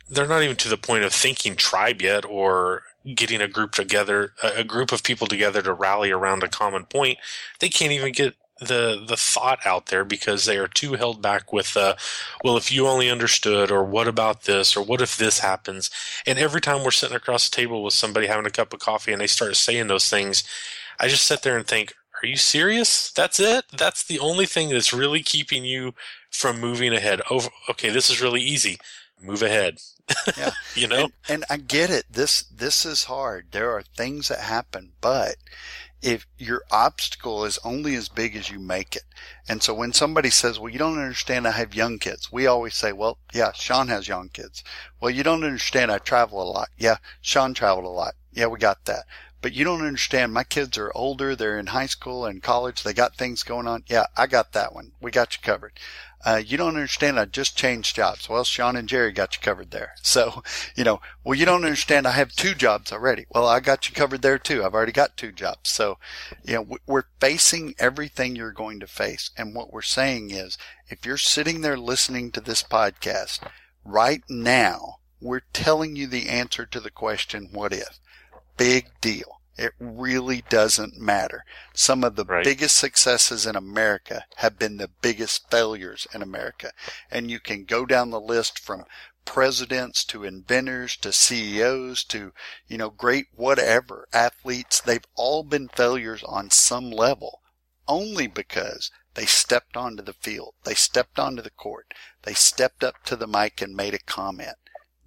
they're 0.09 0.27
not 0.27 0.43
even 0.43 0.55
to 0.57 0.69
the 0.69 0.77
point 0.77 1.03
of 1.03 1.13
thinking 1.13 1.55
tribe 1.55 2.01
yet 2.01 2.23
or 2.25 2.83
getting 3.15 3.41
a 3.41 3.47
group 3.47 3.71
together, 3.71 4.33
a 4.43 4.63
group 4.63 4.91
of 4.91 5.03
people 5.03 5.27
together 5.27 5.61
to 5.61 5.73
rally 5.73 6.11
around 6.11 6.43
a 6.43 6.47
common 6.47 6.85
point. 6.85 7.17
They 7.59 7.69
can't 7.69 7.91
even 7.91 8.11
get 8.11 8.35
the 8.67 9.03
the 9.05 9.17
thought 9.17 9.59
out 9.65 9.87
there 9.87 10.05
because 10.05 10.45
they 10.45 10.57
are 10.57 10.67
too 10.67 10.93
held 10.93 11.21
back 11.21 11.51
with 11.53 11.75
uh 11.77 11.95
well 12.43 12.57
if 12.57 12.71
you 12.71 12.87
only 12.87 13.09
understood 13.09 13.71
or 13.71 13.83
what 13.83 14.07
about 14.07 14.43
this 14.43 14.75
or 14.75 14.83
what 14.83 15.01
if 15.01 15.17
this 15.17 15.39
happens? 15.39 15.89
And 16.25 16.39
every 16.39 16.61
time 16.61 16.83
we're 16.83 16.91
sitting 16.91 17.15
across 17.17 17.49
the 17.49 17.55
table 17.55 17.83
with 17.83 17.93
somebody 17.93 18.27
having 18.27 18.45
a 18.45 18.51
cup 18.51 18.73
of 18.73 18.79
coffee 18.79 19.11
and 19.11 19.21
they 19.21 19.27
start 19.27 19.55
saying 19.55 19.87
those 19.87 20.09
things 20.09 20.43
i 20.99 21.07
just 21.07 21.25
sit 21.25 21.41
there 21.41 21.57
and 21.57 21.67
think 21.67 21.93
are 22.23 22.27
you 22.27 22.37
serious? 22.37 23.11
That's 23.11 23.37
it? 23.37 23.65
That's 23.77 24.01
the 24.05 24.19
only 24.19 24.45
thing 24.45 24.69
that's 24.69 24.93
really 24.93 25.21
keeping 25.21 25.65
you 25.65 25.93
from 26.29 26.59
moving 26.59 26.93
ahead. 26.93 27.21
Oh 27.29 27.47
okay 27.69 27.89
this 27.89 28.09
is 28.09 28.21
really 28.21 28.41
easy. 28.41 28.77
Move 29.21 29.41
ahead. 29.41 29.79
Yeah. 30.37 30.51
you 30.75 30.87
know? 30.87 31.09
And, 31.27 31.43
and 31.43 31.45
i 31.49 31.57
get 31.57 31.89
it. 31.89 32.05
This 32.09 32.43
this 32.43 32.85
is 32.85 33.05
hard. 33.05 33.47
There 33.51 33.71
are 33.71 33.81
things 33.81 34.29
that 34.29 34.39
happen 34.39 34.93
but 35.01 35.35
if 36.03 36.27
your 36.37 36.63
obstacle 36.69 37.45
is 37.45 37.57
only 37.63 37.95
as 37.95 38.09
big 38.09 38.35
as 38.35 38.49
you 38.49 38.59
make 38.59 38.95
it. 38.95 39.03
And 39.47 39.63
so 39.63 39.73
when 39.73 39.93
somebody 39.93 40.29
says, 40.29 40.59
well, 40.59 40.71
you 40.71 40.77
don't 40.77 40.99
understand, 40.99 41.47
I 41.47 41.51
have 41.51 41.73
young 41.73 41.97
kids, 41.97 42.31
we 42.31 42.45
always 42.45 42.75
say, 42.75 42.91
well, 42.91 43.17
yeah, 43.33 43.53
Shawn 43.53 43.87
has 43.87 44.07
young 44.07 44.29
kids. 44.29 44.63
Well, 44.99 45.11
you 45.11 45.23
don't 45.23 45.43
understand, 45.43 45.91
I 45.91 45.99
travel 45.99 46.41
a 46.41 46.51
lot. 46.51 46.69
Yeah, 46.77 46.97
Shawn 47.21 47.53
traveled 47.53 47.85
a 47.85 47.89
lot. 47.89 48.15
Yeah, 48.33 48.47
we 48.47 48.59
got 48.59 48.83
that. 48.85 49.05
But 49.43 49.53
you 49.53 49.63
don't 49.63 49.85
understand, 49.85 50.33
my 50.33 50.43
kids 50.43 50.75
are 50.79 50.91
older, 50.95 51.35
they're 51.35 51.59
in 51.59 51.67
high 51.67 51.85
school 51.85 52.25
and 52.25 52.41
college, 52.41 52.81
they 52.81 52.93
got 52.93 53.15
things 53.15 53.43
going 53.43 53.67
on. 53.67 53.83
Yeah, 53.85 54.07
I 54.17 54.25
got 54.25 54.53
that 54.53 54.73
one. 54.73 54.93
We 54.99 55.11
got 55.11 55.35
you 55.35 55.41
covered 55.43 55.73
uh, 56.25 56.41
you 56.45 56.57
don't 56.57 56.75
understand. 56.75 57.19
I 57.19 57.25
just 57.25 57.57
changed 57.57 57.95
jobs. 57.95 58.29
Well, 58.29 58.45
Shawn 58.45 58.77
and 58.77 58.87
Jerry 58.87 59.11
got 59.11 59.35
you 59.35 59.41
covered 59.41 59.71
there. 59.71 59.93
So, 60.13 60.43
you 60.75 60.83
know, 60.83 61.01
well, 61.23 61.37
you 61.37 61.45
don't 61.45 61.65
understand. 61.65 62.05
I 62.05 62.11
have 62.11 62.31
two 62.33 62.53
jobs 62.53 62.91
already. 62.91 63.25
Well, 63.31 63.47
I 63.47 63.59
got 63.59 63.89
you 63.89 63.95
covered 63.95 64.21
there 64.21 64.37
too. 64.37 64.63
I've 64.63 64.75
already 64.75 64.91
got 64.91 65.17
two 65.17 65.31
jobs. 65.31 65.71
So, 65.71 65.97
you 66.43 66.53
know, 66.53 66.77
we're 66.85 67.05
facing 67.19 67.73
everything 67.79 68.35
you're 68.35 68.51
going 68.51 68.79
to 68.79 68.87
face. 68.87 69.31
And 69.35 69.55
what 69.55 69.73
we're 69.73 69.81
saying 69.81 70.29
is 70.29 70.57
if 70.87 71.03
you're 71.03 71.17
sitting 71.17 71.61
there 71.61 71.77
listening 71.77 72.31
to 72.33 72.41
this 72.41 72.61
podcast 72.61 73.39
right 73.83 74.21
now, 74.29 74.97
we're 75.19 75.41
telling 75.51 75.95
you 75.95 76.05
the 76.05 76.29
answer 76.29 76.65
to 76.67 76.79
the 76.79 76.91
question, 76.91 77.49
what 77.51 77.73
if? 77.73 77.99
Big 78.57 78.89
deal. 79.01 79.39
It 79.55 79.73
really 79.79 80.43
doesn't 80.49 80.97
matter. 80.97 81.45
Some 81.73 82.03
of 82.03 82.15
the 82.15 82.25
right. 82.25 82.43
biggest 82.43 82.75
successes 82.75 83.45
in 83.45 83.55
America 83.55 84.25
have 84.37 84.57
been 84.57 84.77
the 84.77 84.89
biggest 85.01 85.49
failures 85.51 86.07
in 86.13 86.23
America. 86.23 86.71
And 87.11 87.29
you 87.29 87.39
can 87.39 87.65
go 87.65 87.85
down 87.85 88.09
the 88.09 88.19
list 88.19 88.57
from 88.57 88.85
presidents 89.25 90.03
to 90.05 90.23
inventors 90.23 90.97
to 90.97 91.13
CEOs 91.13 92.03
to, 92.05 92.33
you 92.67 92.77
know, 92.77 92.89
great 92.89 93.27
whatever 93.35 94.07
athletes. 94.11 94.81
They've 94.81 95.05
all 95.15 95.43
been 95.43 95.69
failures 95.69 96.23
on 96.23 96.49
some 96.49 96.89
level 96.89 97.41
only 97.87 98.27
because 98.27 98.91
they 99.13 99.25
stepped 99.25 99.77
onto 99.77 100.01
the 100.01 100.13
field. 100.13 100.55
They 100.63 100.73
stepped 100.73 101.19
onto 101.19 101.41
the 101.41 101.51
court. 101.51 101.93
They 102.23 102.33
stepped 102.33 102.83
up 102.83 103.03
to 103.05 103.15
the 103.15 103.27
mic 103.27 103.61
and 103.61 103.75
made 103.75 103.93
a 103.93 103.99
comment. 103.99 104.57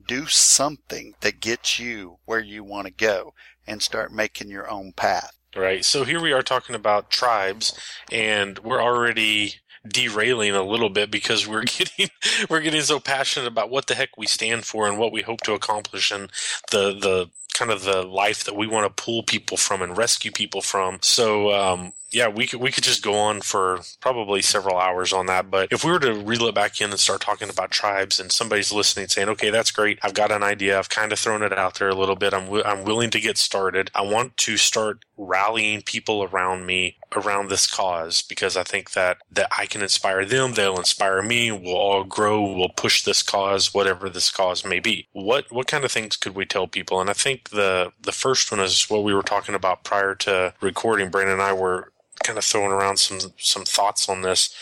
Do 0.07 0.27
something 0.27 1.15
that 1.21 1.41
gets 1.41 1.79
you 1.79 2.19
where 2.25 2.41
you 2.41 2.63
want 2.63 2.87
to 2.87 2.93
go 2.93 3.35
and 3.67 3.83
start 3.83 4.13
making 4.13 4.49
your 4.49 4.71
own 4.71 4.93
path. 4.93 5.37
Right. 5.57 5.85
So 5.85 6.05
here 6.05 6.21
we 6.21 6.33
are 6.33 6.43
talking 6.43 6.75
about 6.75 7.11
tribes 7.11 7.79
and 8.13 8.59
we're 8.59 8.83
already 8.83 9.55
derailing 9.89 10.55
a 10.55 10.63
little 10.63 10.91
bit 10.91 11.11
because 11.11 11.47
we're 11.47 11.63
getting 11.67 12.09
we're 12.51 12.61
getting 12.61 12.83
so 12.83 13.01
passionate 13.01 13.47
about 13.47 13.71
what 13.71 13.87
the 13.87 13.95
heck 13.95 14.11
we 14.17 14.27
stand 14.27 14.65
for 14.65 14.87
and 14.87 14.99
what 14.99 15.13
we 15.13 15.23
hope 15.23 15.41
to 15.43 15.55
accomplish 15.55 16.11
and 16.11 16.31
the 16.71 16.93
the 16.93 17.31
kind 17.57 17.71
of 17.71 17.85
the 17.85 18.03
life 18.03 18.45
that 18.45 18.57
we 18.57 18.67
want 18.67 18.85
to 18.97 19.03
pull 19.03 19.23
people 19.23 19.57
from 19.57 19.83
and 19.83 19.97
rescue 19.97 20.31
people 20.31 20.61
from. 20.61 20.99
So, 21.03 21.53
um, 21.53 21.93
yeah, 22.13 22.29
we 22.29 22.47
could 22.47 22.61
we 22.61 22.71
could 22.71 22.85
just 22.85 23.03
go 23.03 23.15
on 23.15 23.41
for 23.41 23.81
probably 24.01 24.41
several 24.41 24.79
hours 24.79 25.13
on 25.13 25.27
that. 25.27 25.51
But 25.51 25.69
if 25.73 25.85
we 25.85 25.91
were 25.91 25.99
to 25.99 26.15
reel 26.15 26.47
it 26.47 26.55
back 26.55 26.81
in 26.81 26.91
and 26.91 27.01
start 27.01 27.21
talking 27.21 27.51
about 27.51 27.73
tribes, 27.73 28.21
and 28.21 28.31
somebody's 28.31 28.73
listening, 28.73 29.09
saying, 29.09 29.29
"Okay, 29.31 29.51
that's 29.51 29.73
great. 29.73 29.99
I've 30.03 30.15
got 30.15 30.31
an 30.31 30.43
idea. 30.43 30.79
I've 30.79 30.89
kind 30.89 31.13
of 31.13 31.19
thrown 31.19 31.43
it 31.43 31.53
out 31.53 31.79
there 31.79 31.89
a 31.89 31.95
little 31.95 32.15
bit. 32.17 32.33
I'm 32.33 32.45
w- 32.45 32.65
I'm 32.65 32.85
willing 32.85 33.11
to 33.11 33.21
get 33.21 33.37
started. 33.39 33.91
I 33.95 34.03
want 34.03 34.37
to 34.39 34.57
start 34.57 35.05
rallying 35.19 35.83
people 35.83 36.23
around 36.23 36.67
me 36.67 36.97
around 37.15 37.49
this 37.49 37.67
cause 37.67 38.23
because 38.23 38.57
I 38.57 38.63
think 38.63 38.93
that 38.93 39.19
that 39.33 39.49
I 39.57 39.67
can 39.67 39.83
inspire 39.83 40.25
them. 40.25 40.55
They'll 40.55 40.79
inspire 40.79 41.23
me. 41.23 41.51
We'll 41.51 41.75
all 41.77 42.05
grow. 42.05 42.41
We'll 42.55 42.69
push 42.69 43.03
this 43.03 43.23
cause, 43.23 43.75
whatever 43.75 44.09
this 44.09 44.31
cause 44.31 44.65
may 44.65 44.81
be. 44.81 45.09
What 45.13 45.47
what 45.51 45.67
kind 45.67 45.85
of 45.85 45.93
things 45.93 46.17
could 46.17 46.35
we 46.37 46.47
tell 46.47 46.67
people? 46.69 47.01
And 47.01 47.11
I 47.11 47.15
think 47.15 47.46
the 47.51 47.93
the 48.01 48.13
first 48.13 48.51
one 48.51 48.61
is 48.61 48.89
what 48.89 49.05
we 49.05 49.15
were 49.15 49.23
talking 49.23 49.55
about 49.55 49.85
prior 49.85 50.15
to 50.17 50.55
recording. 50.61 51.11
Brandon 51.11 51.35
and 51.35 51.43
I 51.43 51.53
were 51.53 51.93
kind 52.23 52.39
of 52.39 52.45
throwing 52.45 52.73
around 52.73 52.99
some 52.99 53.33
some 53.39 53.65
thoughts 53.65 54.09
on 54.09 54.23
this. 54.23 54.55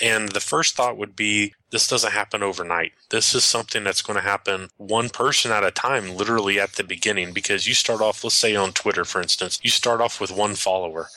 And 0.00 0.30
the 0.30 0.40
first 0.40 0.76
thought 0.76 0.96
would 0.96 1.16
be 1.16 1.54
this 1.70 1.88
doesn't 1.88 2.12
happen 2.12 2.42
overnight. 2.42 2.92
This 3.10 3.34
is 3.34 3.44
something 3.44 3.84
that's 3.84 4.02
going 4.02 4.16
to 4.16 4.22
happen 4.22 4.68
one 4.76 5.08
person 5.08 5.50
at 5.50 5.64
a 5.64 5.70
time, 5.70 6.16
literally 6.16 6.60
at 6.60 6.74
the 6.74 6.84
beginning, 6.84 7.32
because 7.32 7.66
you 7.66 7.74
start 7.74 8.00
off, 8.00 8.22
let's 8.22 8.36
say 8.36 8.54
on 8.54 8.72
Twitter, 8.72 9.04
for 9.04 9.20
instance, 9.20 9.58
you 9.62 9.70
start 9.70 10.00
off 10.00 10.20
with 10.20 10.30
one 10.30 10.54
follower. 10.54 11.08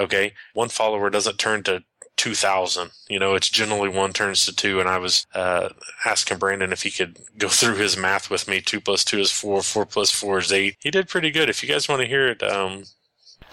Okay. 0.00 0.32
One 0.52 0.68
follower 0.68 1.10
doesn't 1.10 1.38
turn 1.38 1.62
to 1.64 1.84
2000. 2.16 2.90
You 3.08 3.18
know, 3.18 3.34
it's 3.34 3.48
generally 3.48 3.88
one 3.88 4.12
turns 4.12 4.44
to 4.46 4.54
two. 4.54 4.80
And 4.80 4.88
I 4.88 4.98
was 4.98 5.26
uh, 5.34 5.70
asking 6.04 6.38
Brandon 6.38 6.72
if 6.72 6.82
he 6.82 6.90
could 6.90 7.18
go 7.38 7.48
through 7.48 7.76
his 7.76 7.96
math 7.96 8.30
with 8.30 8.48
me. 8.48 8.60
Two 8.60 8.80
plus 8.80 9.04
two 9.04 9.18
is 9.18 9.30
four, 9.30 9.62
four 9.62 9.86
plus 9.86 10.10
four 10.10 10.38
is 10.38 10.52
eight. 10.52 10.76
He 10.80 10.90
did 10.90 11.08
pretty 11.08 11.30
good. 11.30 11.50
If 11.50 11.62
you 11.62 11.68
guys 11.68 11.88
want 11.88 12.02
to 12.02 12.08
hear 12.08 12.28
it, 12.28 12.42
um, 12.42 12.84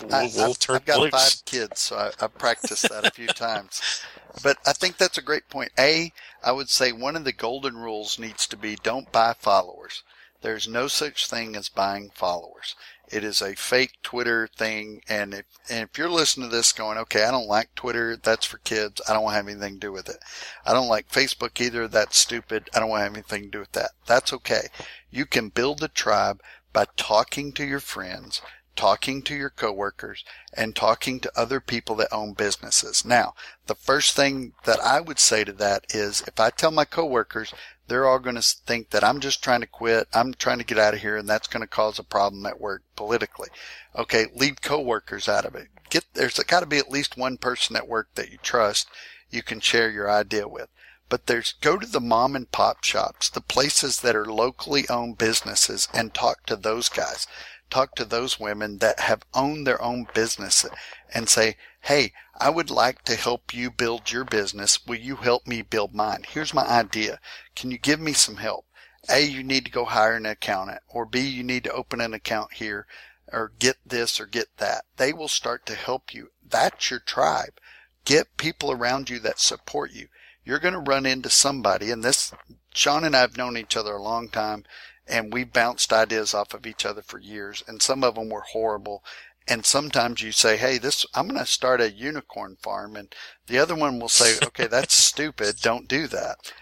We'll, 0.02 0.16
I, 0.16 0.32
we'll 0.36 0.52
I've, 0.52 0.70
I've, 0.70 0.86
got 0.86 1.00
loose. 1.00 1.12
five 1.12 1.46
kids, 1.46 1.82
so 1.82 1.96
I, 1.96 2.12
have 2.20 2.38
practiced 2.38 2.90
that 2.90 3.06
a 3.06 3.12
few 3.12 3.28
times. 3.28 4.04
But 4.44 4.58
I 4.66 4.74
think 4.74 4.98
that's 4.98 5.18
a 5.18 5.22
great 5.22 5.48
point. 5.50 5.72
A, 5.78 6.12
I 6.44 6.52
would 6.52 6.70
say 6.70 6.92
one 6.92 7.16
of 7.16 7.24
the 7.24 7.34
golden 7.34 7.76
rules 7.76 8.18
needs 8.18 8.48
to 8.48 8.58
be 8.58 8.78
don't 8.82 9.12
buy 9.12 9.34
followers. 9.34 10.04
There's 10.42 10.68
no 10.68 10.88
such 10.88 11.28
thing 11.28 11.56
as 11.56 11.70
buying 11.70 12.12
followers. 12.14 12.76
It 13.08 13.24
is 13.24 13.42
a 13.42 13.56
fake 13.56 13.98
Twitter 14.04 14.48
thing. 14.48 15.02
And 15.08 15.34
if, 15.34 15.46
and 15.70 15.90
if 15.90 15.98
you're 15.98 16.10
listening 16.10 16.50
to 16.50 16.56
this 16.56 16.72
going, 16.72 16.98
okay, 16.98 17.26
I 17.26 17.32
don't 17.32 17.48
like 17.48 17.76
Twitter. 17.76 18.16
That's 18.16 18.46
for 18.46 18.58
kids. 18.60 19.02
I 19.08 19.14
don't 19.14 19.24
want 19.24 19.34
to 19.34 19.38
have 19.38 19.48
anything 19.48 19.74
to 19.76 19.80
do 19.80 19.92
with 19.92 20.08
it. 20.08 20.18
I 20.66 20.74
don't 20.74 20.88
like 20.88 21.10
Facebook 21.10 21.60
either. 21.60 21.88
That's 21.88 22.18
stupid. 22.18 22.70
I 22.74 22.80
don't 22.80 22.90
want 22.90 23.02
to 23.02 23.04
have 23.04 23.14
anything 23.14 23.44
to 23.44 23.50
do 23.50 23.60
with 23.60 23.74
that. 23.74 23.92
That's 24.06 24.32
okay. 24.34 24.68
You 25.10 25.26
can 25.26 25.50
build 25.50 25.84
a 25.84 25.90
tribe 25.90 26.42
by 26.74 26.86
talking 26.96 27.52
to 27.54 27.66
your 27.66 27.82
friends, 27.82 28.42
talking 28.76 29.22
to 29.24 29.36
your 29.36 29.50
coworkers, 29.50 30.24
and 30.54 30.76
talking 30.76 31.20
to 31.20 31.40
other 31.40 31.60
people 31.60 31.96
that 31.96 32.12
own 32.12 32.34
businesses. 32.34 33.06
Now, 33.06 33.34
the 33.68 33.76
first 33.76 34.16
thing 34.16 34.54
that 34.66 34.80
I 34.80 35.02
would 35.02 35.20
say 35.20 35.44
to 35.44 35.54
that 35.54 35.86
is 35.94 36.22
if 36.28 36.40
I 36.40 36.50
tell 36.50 36.72
my 36.72 36.86
coworkers, 36.86 37.54
they're 37.88 38.08
all 38.08 38.20
going 38.20 38.36
to 38.36 38.42
think 38.42 38.92
that 38.92 39.04
I'm 39.04 39.20
just 39.20 39.44
trying 39.44 39.62
to 39.62 39.68
quit, 39.68 40.08
I'm 40.14 40.34
trying 40.34 40.60
to 40.60 40.66
get 40.66 40.78
out 40.78 40.94
of 40.94 41.02
here, 41.02 41.18
and 41.18 41.28
that's 41.28 41.48
going 41.48 41.62
to 41.62 41.68
cause 41.68 42.00
a 42.00 42.04
problem 42.04 42.46
at 42.46 42.62
work 42.62 42.84
politically. 42.96 43.50
Okay, 43.96 44.28
leave 44.36 44.62
coworkers 44.62 45.28
out 45.28 45.46
of 45.46 45.56
it. 45.56 45.68
Get 45.90 46.06
there's 46.14 46.40
got 46.40 46.62
to 46.62 46.66
be 46.66 46.78
at 46.78 46.90
least 46.90 47.18
one 47.18 47.38
person 47.38 47.76
at 47.76 47.88
work 47.88 48.10
that 48.16 48.32
you 48.32 48.38
trust 48.42 48.88
you 49.30 49.44
can 49.44 49.60
share 49.60 49.90
your 49.90 50.10
idea 50.10 50.48
with 50.48 50.70
but 51.12 51.28
there's 51.28 51.56
go 51.60 51.78
to 51.78 51.86
the 51.86 52.00
mom 52.00 52.38
and 52.38 52.50
pop 52.54 52.86
shops, 52.86 53.30
the 53.30 53.42
places 53.42 54.00
that 54.00 54.16
are 54.16 54.26
locally 54.26 54.88
owned 54.88 55.18
businesses 55.18 55.90
and 55.94 56.14
talk 56.14 56.46
to 56.46 56.56
those 56.56 56.88
guys 56.88 57.28
talk 57.72 57.96
to 57.96 58.06
those 58.06 58.40
women 58.40 58.78
that 58.80 59.00
have 59.00 59.24
owned 59.34 59.66
their 59.66 59.82
own 59.82 60.06
business 60.14 60.66
and 61.14 61.28
say, 61.28 61.56
Hey, 61.82 62.14
I 62.40 62.50
would 62.50 62.70
like 62.70 63.04
to 63.04 63.16
help 63.16 63.54
you 63.54 63.72
build 63.72 64.12
your 64.12 64.26
business. 64.26 64.86
Will 64.86 65.00
you 65.00 65.16
help 65.16 65.48
me 65.48 65.62
build 65.62 65.96
mine? 65.96 66.24
Here's 66.28 66.54
my 66.54 66.66
idea. 66.68 67.20
Can 67.56 67.72
you 67.72 67.78
give 67.78 68.00
me 68.00 68.14
some 68.14 68.38
help? 68.38 68.66
A, 69.10 69.22
you 69.22 69.44
need 69.44 69.66
to 69.66 69.72
go 69.72 69.86
hire 69.86 70.16
an 70.16 70.26
accountant 70.26 70.82
or 70.88 71.06
B, 71.06 71.22
you 71.22 71.44
need 71.44 71.64
to 71.64 71.72
open 71.72 72.02
an 72.02 72.14
account 72.14 72.54
here 72.54 72.86
or 73.32 73.52
get 73.58 73.78
this 73.86 74.20
or 74.20 74.26
get 74.26 74.58
that. 74.58 74.86
They 74.98 75.14
will 75.14 75.28
start 75.28 75.66
to 75.66 75.76
help 75.76 76.14
you. 76.14 76.32
That's 76.48 76.92
your 76.92 77.00
tribe. 77.00 77.60
Get 78.06 78.38
people 78.38 78.72
around 78.72 79.10
you 79.10 79.20
that 79.20 79.40
support 79.40 79.92
you. 79.92 80.08
You're 80.44 80.60
going 80.60 80.74
to 80.74 80.80
run 80.80 81.06
into 81.06 81.30
somebody 81.30 81.92
and 81.92 82.04
this, 82.04 82.34
Shawn 82.74 83.04
and 83.04 83.16
I 83.16 83.22
have 83.22 83.38
known 83.38 83.58
each 83.58 83.78
other 83.78 83.94
a 83.94 84.02
long 84.02 84.30
time 84.30 84.66
and 85.12 85.34
we 85.34 85.44
bounced 85.44 85.94
ideas 85.94 86.34
off 86.34 86.54
of 86.54 86.66
each 86.66 86.86
other 86.86 87.02
for 87.02 87.20
years 87.20 87.64
and 87.68 87.82
some 87.82 88.04
of 88.04 88.16
them 88.16 88.30
were 88.30 88.46
horrible. 88.52 89.04
And 89.48 89.66
sometimes 89.66 90.22
you 90.22 90.32
say 90.32 90.58
hey 90.58 90.78
this 90.78 91.06
i'm 91.14 91.28
going 91.28 91.40
to 91.40 91.46
start 91.46 91.82
a 91.82 91.92
unicorn 91.92 92.58
farm 92.62 92.96
and 92.96 93.14
the 93.48 93.58
other 93.60 93.76
one 93.76 94.00
will 94.00 94.10
say 94.10 94.38
okay 94.44 94.68
that's 94.68 94.94
stupid. 94.94 95.58
Don't 95.62 95.88
do 95.88 96.08
that. 96.08 96.54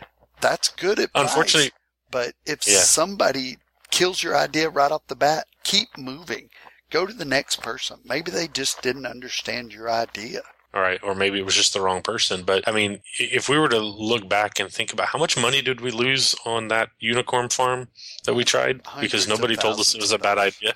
That's 0.41 0.69
good 0.69 0.99
advice 0.99 1.29
unfortunately 1.29 1.71
but 2.11 2.33
if 2.45 2.67
yeah. 2.67 2.79
somebody 2.79 3.57
kills 3.91 4.23
your 4.23 4.35
idea 4.35 4.69
right 4.69 4.91
off 4.91 5.07
the 5.07 5.15
bat 5.15 5.45
keep 5.63 5.97
moving. 5.97 6.49
Go 6.89 7.05
to 7.05 7.13
the 7.13 7.25
next 7.25 7.61
person. 7.61 7.99
Maybe 8.03 8.31
they 8.31 8.47
just 8.47 8.81
didn't 8.81 9.05
understand 9.05 9.71
your 9.71 9.89
idea 9.91 10.41
all 10.73 10.81
right, 10.81 11.01
or 11.01 11.15
maybe 11.15 11.39
it 11.39 11.45
was 11.45 11.55
just 11.55 11.73
the 11.73 11.81
wrong 11.81 12.01
person. 12.01 12.43
But 12.43 12.67
I 12.67 12.71
mean, 12.71 12.99
if 13.17 13.49
we 13.49 13.57
were 13.57 13.69
to 13.69 13.79
look 13.79 14.29
back 14.29 14.59
and 14.59 14.71
think 14.71 14.93
about 14.93 15.07
how 15.07 15.17
much 15.17 15.35
money 15.35 15.61
did 15.61 15.81
we 15.81 15.89
lose 15.89 16.35
on 16.45 16.67
that 16.67 16.89
unicorn 16.99 17.49
farm 17.49 17.87
that 18.25 18.35
we 18.35 18.43
tried 18.43 18.81
because 18.99 19.27
nobody 19.27 19.55
told 19.55 19.79
us 19.79 19.95
it 19.95 20.01
was 20.01 20.11
a 20.11 20.19
bad 20.19 20.37
idea. 20.37 20.73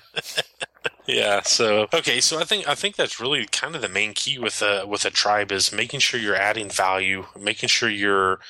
yeah. 1.06 1.42
So 1.42 1.86
okay. 1.94 2.20
So 2.20 2.40
I 2.40 2.44
think 2.44 2.66
I 2.66 2.74
think 2.74 2.96
that's 2.96 3.20
really 3.20 3.46
kind 3.46 3.76
of 3.76 3.82
the 3.82 3.88
main 3.88 4.14
key 4.14 4.36
with 4.38 4.62
a 4.62 4.84
with 4.84 5.04
a 5.04 5.10
tribe 5.10 5.52
is 5.52 5.72
making 5.72 6.00
sure 6.00 6.18
you're 6.18 6.34
adding 6.34 6.70
value, 6.70 7.26
making 7.40 7.68
sure 7.68 7.88
your 7.88 8.40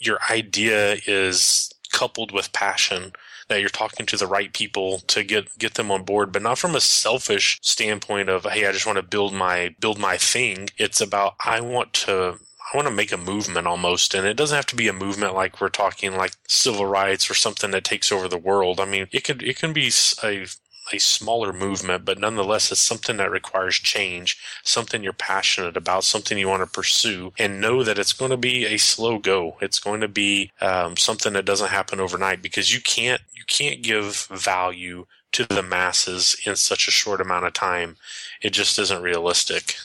your 0.00 0.18
idea 0.30 0.96
is 1.06 1.72
coupled 1.92 2.32
with 2.32 2.52
passion 2.52 3.12
that 3.48 3.60
you're 3.60 3.68
talking 3.68 4.06
to 4.06 4.16
the 4.16 4.26
right 4.26 4.52
people 4.52 5.00
to 5.08 5.22
get 5.24 5.56
get 5.58 5.74
them 5.74 5.90
on 5.90 6.04
board, 6.04 6.32
but 6.32 6.42
not 6.42 6.58
from 6.58 6.74
a 6.74 6.80
selfish 6.80 7.58
standpoint 7.62 8.28
of 8.28 8.44
hey, 8.44 8.66
I 8.66 8.72
just 8.72 8.86
want 8.86 8.96
to 8.96 9.02
build 9.02 9.34
my 9.34 9.74
build 9.80 9.98
my 9.98 10.16
thing. 10.16 10.70
It's 10.78 11.00
about 11.00 11.34
I 11.44 11.60
want 11.60 11.92
to 11.94 12.38
I 12.72 12.76
want 12.76 12.88
to 12.88 12.94
make 12.94 13.12
a 13.12 13.16
movement 13.18 13.66
almost, 13.66 14.14
and 14.14 14.26
it 14.26 14.36
doesn't 14.36 14.56
have 14.56 14.66
to 14.66 14.76
be 14.76 14.88
a 14.88 14.92
movement 14.92 15.34
like 15.34 15.60
we're 15.60 15.68
talking 15.68 16.16
like 16.16 16.32
civil 16.48 16.86
rights 16.86 17.30
or 17.30 17.34
something 17.34 17.70
that 17.72 17.84
takes 17.84 18.10
over 18.10 18.28
the 18.28 18.38
world. 18.38 18.80
I 18.80 18.86
mean, 18.86 19.08
it 19.12 19.24
could 19.24 19.42
it 19.42 19.58
can 19.58 19.72
be 19.72 19.90
a 20.22 20.46
a 20.92 20.98
smaller 20.98 21.52
movement, 21.52 22.04
but 22.04 22.18
nonetheless, 22.18 22.70
it's 22.72 22.80
something 22.80 23.16
that 23.16 23.30
requires 23.30 23.76
change, 23.76 24.38
something 24.62 25.02
you're 25.02 25.12
passionate 25.12 25.76
about, 25.76 26.04
something 26.04 26.38
you 26.38 26.48
want 26.48 26.62
to 26.62 26.66
pursue, 26.66 27.32
and 27.38 27.60
know 27.60 27.82
that 27.82 27.98
it's 27.98 28.12
going 28.12 28.30
to 28.30 28.36
be 28.36 28.66
a 28.66 28.76
slow 28.78 29.18
go. 29.18 29.56
It's 29.60 29.78
going 29.78 30.00
to 30.00 30.08
be 30.08 30.52
um, 30.60 30.96
something 30.96 31.32
that 31.34 31.44
doesn't 31.44 31.70
happen 31.70 32.00
overnight 32.00 32.42
because 32.42 32.72
you 32.74 32.80
can't 32.80 33.20
you 33.34 33.44
can't 33.46 33.82
give 33.82 34.26
value 34.30 35.06
to 35.32 35.46
the 35.46 35.62
masses 35.62 36.36
in 36.44 36.56
such 36.56 36.86
a 36.86 36.92
short 36.92 37.20
amount 37.20 37.46
of 37.46 37.52
time. 37.54 37.96
It 38.42 38.50
just 38.50 38.78
isn't 38.78 39.02
realistic. 39.02 39.76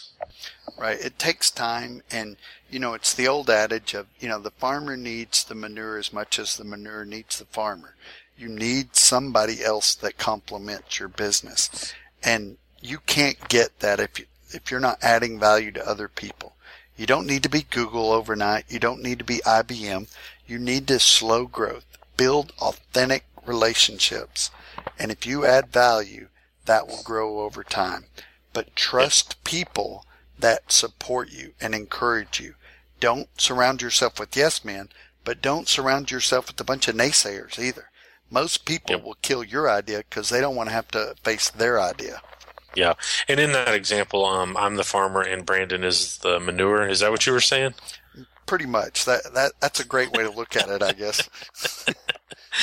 Right. 0.77 0.99
It 0.99 1.17
takes 1.17 1.49
time 1.49 2.03
and 2.11 2.35
you 2.69 2.79
know, 2.79 2.93
it's 2.93 3.13
the 3.13 3.27
old 3.27 3.49
adage 3.49 3.93
of, 3.93 4.07
you 4.19 4.27
know, 4.27 4.39
the 4.39 4.51
farmer 4.51 4.97
needs 4.97 5.43
the 5.43 5.55
manure 5.55 5.97
as 5.97 6.11
much 6.11 6.37
as 6.37 6.57
the 6.57 6.63
manure 6.63 7.05
needs 7.05 7.39
the 7.39 7.45
farmer. 7.45 7.95
You 8.37 8.49
need 8.49 8.95
somebody 8.95 9.63
else 9.63 9.95
that 9.95 10.17
complements 10.17 10.99
your 10.99 11.09
business. 11.09 11.93
And 12.23 12.57
you 12.81 12.99
can't 12.99 13.49
get 13.49 13.79
that 13.79 13.99
if 13.99 14.19
you, 14.19 14.25
if 14.49 14.69
you're 14.69 14.79
not 14.79 14.99
adding 15.01 15.39
value 15.39 15.71
to 15.71 15.87
other 15.87 16.07
people. 16.07 16.53
You 16.95 17.05
don't 17.05 17.27
need 17.27 17.43
to 17.43 17.49
be 17.49 17.63
Google 17.63 18.11
overnight. 18.11 18.65
You 18.69 18.79
don't 18.79 19.01
need 19.01 19.19
to 19.19 19.25
be 19.25 19.37
IBM. 19.39 20.07
You 20.45 20.59
need 20.59 20.87
to 20.87 20.99
slow 20.99 21.45
growth, 21.45 21.85
build 22.15 22.53
authentic 22.59 23.25
relationships. 23.45 24.51
And 24.99 25.11
if 25.11 25.25
you 25.25 25.45
add 25.45 25.67
value, 25.67 26.27
that 26.65 26.87
will 26.87 27.03
grow 27.03 27.41
over 27.41 27.63
time. 27.63 28.05
But 28.53 28.75
trust 28.75 29.43
people 29.43 30.05
that 30.39 30.71
support 30.71 31.31
you 31.31 31.53
and 31.59 31.73
encourage 31.73 32.39
you. 32.39 32.55
Don't 32.99 33.29
surround 33.39 33.81
yourself 33.81 34.19
with 34.19 34.35
yes 34.35 34.63
men, 34.63 34.89
but 35.23 35.41
don't 35.41 35.67
surround 35.67 36.09
yourself 36.09 36.47
with 36.47 36.59
a 36.61 36.63
bunch 36.63 36.87
of 36.87 36.95
naysayers 36.95 37.59
either. 37.59 37.86
Most 38.29 38.65
people 38.65 38.95
yep. 38.95 39.03
will 39.03 39.17
kill 39.21 39.43
your 39.43 39.69
idea 39.69 39.99
because 39.99 40.29
they 40.29 40.41
don't 40.41 40.55
want 40.55 40.69
to 40.69 40.73
have 40.73 40.87
to 40.89 41.15
face 41.23 41.49
their 41.49 41.79
idea. 41.79 42.21
Yeah, 42.75 42.93
and 43.27 43.39
in 43.39 43.53
that 43.53 43.73
example, 43.73 44.25
um, 44.25 44.55
I'm 44.55 44.75
the 44.75 44.83
farmer 44.83 45.21
and 45.21 45.45
Brandon 45.45 45.83
is 45.83 46.17
the 46.19 46.39
manure. 46.39 46.87
Is 46.87 46.99
that 46.99 47.09
what 47.09 47.25
you 47.25 47.33
were 47.33 47.41
saying? 47.41 47.73
Pretty 48.45 48.67
much. 48.67 49.05
That 49.05 49.33
that 49.33 49.53
that's 49.59 49.79
a 49.79 49.85
great 49.85 50.11
way 50.11 50.23
to 50.23 50.29
look 50.29 50.55
at 50.55 50.69
it, 50.69 50.83
I 50.83 50.91
guess. 50.91 51.27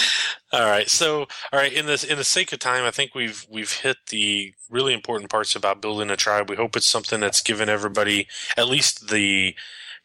all 0.53 0.67
right. 0.67 0.89
So, 0.89 1.21
all 1.53 1.59
right. 1.59 1.73
In 1.73 1.87
this, 1.87 2.05
in 2.05 2.19
the 2.19 2.25
sake 2.25 2.53
of 2.53 2.59
time, 2.59 2.85
I 2.85 2.91
think 2.91 3.15
we've 3.15 3.47
we've 3.51 3.73
hit 3.73 3.97
the 4.09 4.55
really 4.71 4.95
important 4.95 5.31
parts 5.31 5.57
about 5.57 5.83
building 5.83 6.11
a 6.11 6.17
tribe. 6.17 6.51
We 6.51 6.57
hope 6.57 6.77
it's 6.77 6.87
something 6.87 7.21
that's 7.21 7.43
given 7.43 7.69
everybody 7.69 8.29
at 8.57 8.69
least 8.69 9.09
the 9.09 9.55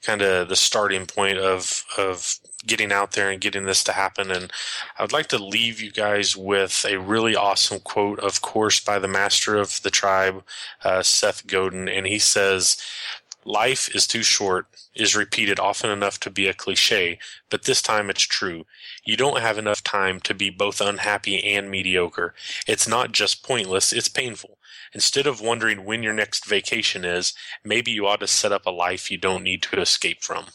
kind 0.02 0.22
of 0.22 0.50
the 0.50 0.56
starting 0.56 1.06
point 1.06 1.38
of 1.38 1.86
of 1.98 2.40
getting 2.66 2.92
out 2.92 3.14
there 3.14 3.30
and 3.30 3.42
getting 3.42 3.66
this 3.66 3.84
to 3.86 3.92
happen. 3.94 4.32
And 4.32 4.52
I 4.98 5.04
would 5.04 5.14
like 5.14 5.28
to 5.28 5.38
leave 5.38 5.80
you 5.80 5.92
guys 5.92 6.36
with 6.36 6.86
a 6.88 6.98
really 6.98 7.36
awesome 7.36 7.80
quote, 7.80 8.20
of 8.20 8.42
course, 8.42 8.80
by 8.80 9.00
the 9.00 9.08
master 9.08 9.56
of 9.58 9.82
the 9.82 9.90
tribe, 9.90 10.44
uh, 10.84 11.04
Seth 11.04 11.48
Godin, 11.48 11.88
and 11.90 12.06
he 12.08 12.20
says. 12.20 12.78
Life 13.50 13.90
is 13.96 14.06
too 14.06 14.22
short 14.22 14.68
is 14.94 15.16
repeated 15.16 15.60
often 15.60 15.90
enough 15.90 16.20
to 16.20 16.30
be 16.30 16.48
a 16.48 16.54
cliche, 16.54 17.18
but 17.50 17.64
this 17.64 17.82
time 17.82 18.12
it's 18.12 18.22
true. 18.22 18.68
You 19.04 19.18
don't 19.18 19.42
have 19.42 19.58
enough 19.58 19.84
time 19.84 20.20
to 20.20 20.36
be 20.36 20.52
both 20.52 20.80
unhappy 20.80 21.44
and 21.56 21.72
mediocre. 21.72 22.36
It's 22.68 22.88
not 22.88 23.12
just 23.12 23.42
pointless, 23.42 23.92
it's 23.92 24.08
painful. 24.08 24.60
Instead 24.94 25.26
of 25.26 25.42
wondering 25.42 25.84
when 25.84 26.04
your 26.04 26.14
next 26.14 26.46
vacation 26.46 27.04
is, 27.04 27.34
maybe 27.64 27.90
you 27.90 28.06
ought 28.06 28.20
to 28.20 28.28
set 28.28 28.52
up 28.52 28.68
a 28.68 28.70
life 28.70 29.10
you 29.10 29.18
don't 29.18 29.44
need 29.44 29.64
to 29.64 29.82
escape 29.82 30.22
from. 30.22 30.46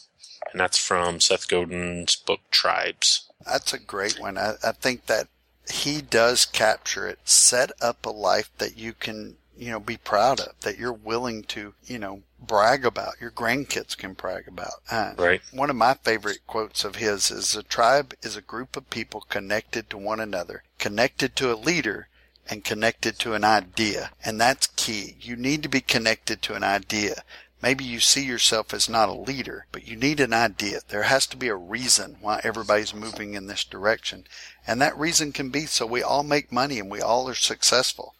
And 0.53 0.61
that's 0.61 0.77
from 0.77 1.19
Seth 1.19 1.49
Godin's 1.49 2.15
book 2.15 2.39
Tribes. 2.49 3.29
That's 3.45 3.73
a 3.73 3.79
great 3.79 4.21
one. 4.21 4.37
I, 4.37 4.53
I 4.63 4.71
think 4.71 5.07
that 5.07 5.27
he 5.69 6.01
does 6.01 6.45
capture 6.45 7.09
it. 7.09 7.19
Set 7.25 7.73
up 7.81 8.05
a 8.05 8.09
life 8.09 8.49
that 8.57 8.77
you 8.77 8.93
can, 8.93 9.35
you 9.57 9.71
know, 9.71 9.81
be 9.81 9.97
proud 9.97 10.39
of, 10.39 10.53
that 10.61 10.77
you're 10.77 10.93
willing 10.93 11.43
to, 11.43 11.73
you 11.85 11.99
know, 11.99 12.21
brag 12.45 12.85
about, 12.85 13.19
your 13.19 13.31
grandkids 13.31 13.97
can 13.97 14.13
brag 14.13 14.47
about. 14.47 14.81
Uh, 14.89 15.13
right. 15.17 15.41
One 15.51 15.69
of 15.69 15.75
my 15.75 15.95
favorite 15.95 16.39
quotes 16.47 16.83
of 16.83 16.95
his 16.95 17.31
is 17.31 17.55
a 17.55 17.63
tribe 17.63 18.13
is 18.21 18.35
a 18.35 18.41
group 18.41 18.77
of 18.77 18.89
people 18.89 19.25
connected 19.29 19.89
to 19.89 19.97
one 19.97 20.19
another, 20.19 20.63
connected 20.79 21.35
to 21.35 21.53
a 21.53 21.55
leader, 21.55 22.07
and 22.49 22.63
connected 22.63 23.17
to 23.19 23.33
an 23.33 23.43
idea. 23.43 24.11
And 24.23 24.39
that's 24.39 24.67
key. 24.67 25.15
You 25.19 25.35
need 25.35 25.63
to 25.63 25.69
be 25.69 25.81
connected 25.81 26.41
to 26.43 26.53
an 26.53 26.63
idea. 26.63 27.23
Maybe 27.61 27.83
you 27.83 27.99
see 27.99 28.23
yourself 28.23 28.73
as 28.73 28.87
not 28.87 29.09
a 29.09 29.13
leader, 29.13 29.65
but 29.71 29.87
you 29.87 29.95
need 29.95 30.19
an 30.19 30.33
idea. 30.33 30.81
There 30.87 31.03
has 31.03 31.25
to 31.27 31.37
be 31.37 31.47
a 31.47 31.55
reason 31.55 32.17
why 32.21 32.41
everybody's 32.43 32.93
moving 32.93 33.33
in 33.33 33.47
this 33.47 33.63
direction. 33.63 34.27
And 34.67 34.81
that 34.81 34.97
reason 34.97 35.31
can 35.31 35.49
be 35.49 35.65
so 35.65 35.85
we 35.85 36.03
all 36.03 36.23
make 36.23 36.51
money 36.51 36.79
and 36.79 36.91
we 36.91 37.01
all 37.01 37.27
are 37.27 37.33
successful. 37.33 38.13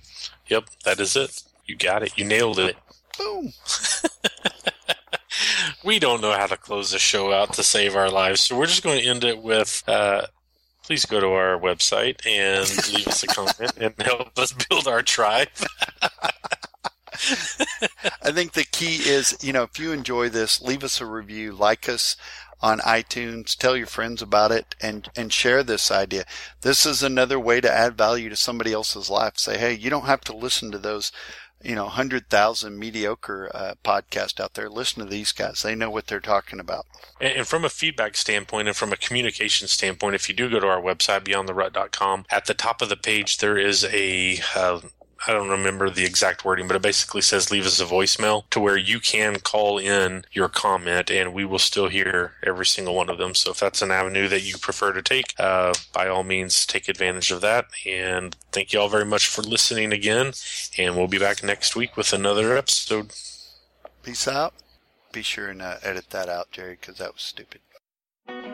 Yep, 0.47 0.69
that 0.83 0.99
is 0.99 1.15
it. 1.15 1.43
You 1.65 1.75
got 1.75 2.03
it. 2.03 2.17
You 2.17 2.25
nailed 2.25 2.59
it. 2.59 2.75
Boom. 3.17 3.53
we 5.83 5.99
don't 5.99 6.21
know 6.21 6.31
how 6.31 6.47
to 6.47 6.57
close 6.57 6.91
the 6.91 6.99
show 6.99 7.33
out 7.33 7.53
to 7.53 7.63
save 7.63 7.95
our 7.95 8.09
lives, 8.09 8.41
so 8.41 8.57
we're 8.57 8.65
just 8.65 8.83
going 8.83 8.99
to 8.99 9.07
end 9.07 9.23
it 9.23 9.41
with 9.41 9.83
uh, 9.87 10.27
please 10.85 11.05
go 11.05 11.19
to 11.19 11.27
our 11.27 11.59
website 11.59 12.23
and 12.25 12.67
leave 12.93 13.07
us 13.07 13.23
a 13.23 13.27
comment 13.27 13.71
and 13.77 13.93
help 14.01 14.37
us 14.37 14.53
build 14.69 14.87
our 14.87 15.01
tribe. 15.01 15.49
I 18.21 18.31
think 18.31 18.53
the 18.53 18.67
key 18.71 18.97
is, 19.09 19.37
you 19.41 19.51
know, 19.53 19.63
if 19.63 19.79
you 19.79 19.91
enjoy 19.91 20.29
this, 20.29 20.61
leave 20.61 20.83
us 20.83 21.01
a 21.01 21.05
review, 21.05 21.53
like 21.53 21.89
us 21.89 22.15
on 22.61 22.79
iTunes, 22.79 23.55
tell 23.55 23.75
your 23.75 23.87
friends 23.87 24.21
about 24.21 24.51
it 24.51 24.75
and, 24.81 25.09
and 25.15 25.33
share 25.33 25.63
this 25.63 25.91
idea. 25.91 26.25
This 26.61 26.85
is 26.85 27.01
another 27.01 27.39
way 27.39 27.61
to 27.61 27.71
add 27.71 27.97
value 27.97 28.29
to 28.29 28.35
somebody 28.35 28.71
else's 28.71 29.09
life. 29.09 29.37
Say, 29.37 29.57
hey, 29.57 29.73
you 29.73 29.89
don't 29.89 30.05
have 30.05 30.21
to 30.21 30.35
listen 30.35 30.71
to 30.71 30.77
those 30.77 31.11
you 31.65 31.75
know, 31.75 31.85
100,000 31.85 32.77
mediocre 32.77 33.49
uh, 33.53 33.73
podcast 33.83 34.39
out 34.39 34.53
there. 34.53 34.69
Listen 34.69 35.03
to 35.03 35.09
these 35.09 35.31
guys. 35.31 35.63
They 35.63 35.75
know 35.75 35.89
what 35.89 36.07
they're 36.07 36.19
talking 36.19 36.59
about. 36.59 36.85
And, 37.19 37.39
and, 37.39 37.47
from 37.47 37.65
a 37.65 37.69
feedback 37.69 38.15
standpoint 38.15 38.67
and 38.67 38.77
from 38.77 38.93
a 38.93 38.97
communication 38.97 39.67
standpoint, 39.67 40.15
if 40.15 40.29
you 40.29 40.35
do 40.35 40.49
go 40.49 40.59
to 40.59 40.67
our 40.67 40.81
website, 40.81 41.25
beyondtherut.com, 41.25 42.25
at 42.29 42.45
the 42.45 42.53
top 42.53 42.81
of 42.81 42.89
the 42.89 42.95
page, 42.95 43.39
there 43.39 43.57
is 43.57 43.83
a 43.85 44.39
uh, 44.55 44.81
I 45.27 45.33
don't 45.33 45.49
remember 45.49 45.89
the 45.89 46.05
exact 46.05 46.45
wording, 46.45 46.67
but 46.67 46.75
it 46.75 46.81
basically 46.81 47.21
says 47.21 47.51
leave 47.51 47.65
us 47.65 47.79
a 47.79 47.85
voicemail 47.85 48.49
to 48.51 48.59
where 48.59 48.77
you 48.77 48.99
can 48.99 49.39
call 49.39 49.77
in 49.77 50.25
your 50.31 50.49
comment 50.49 51.09
and 51.09 51.33
we 51.33 51.45
will 51.45 51.59
still 51.59 51.87
hear 51.87 52.33
every 52.43 52.65
single 52.65 52.95
one 52.95 53.09
of 53.09 53.17
them. 53.17 53.33
So 53.33 53.51
if 53.51 53.59
that's 53.59 53.81
an 53.81 53.91
avenue 53.91 54.27
that 54.27 54.43
you 54.43 54.57
prefer 54.57 54.93
to 54.93 55.01
take, 55.01 55.33
uh, 55.39 55.73
by 55.93 56.07
all 56.07 56.23
means, 56.23 56.65
take 56.65 56.87
advantage 56.87 57.31
of 57.31 57.41
that. 57.41 57.65
And 57.85 58.35
thank 58.51 58.73
you 58.73 58.79
all 58.79 58.89
very 58.89 59.05
much 59.05 59.27
for 59.27 59.41
listening 59.41 59.91
again. 59.91 60.33
And 60.77 60.95
we'll 60.95 61.07
be 61.07 61.19
back 61.19 61.43
next 61.43 61.75
week 61.75 61.97
with 61.97 62.13
another 62.13 62.55
episode. 62.55 63.11
Peace 64.03 64.27
out. 64.27 64.53
Be 65.11 65.21
sure 65.21 65.47
and 65.47 65.61
uh, 65.61 65.77
edit 65.81 66.09
that 66.11 66.29
out, 66.29 66.51
Jerry, 66.51 66.77
because 66.79 66.97
that 66.97 67.13
was 67.13 67.23
stupid. 67.23 67.61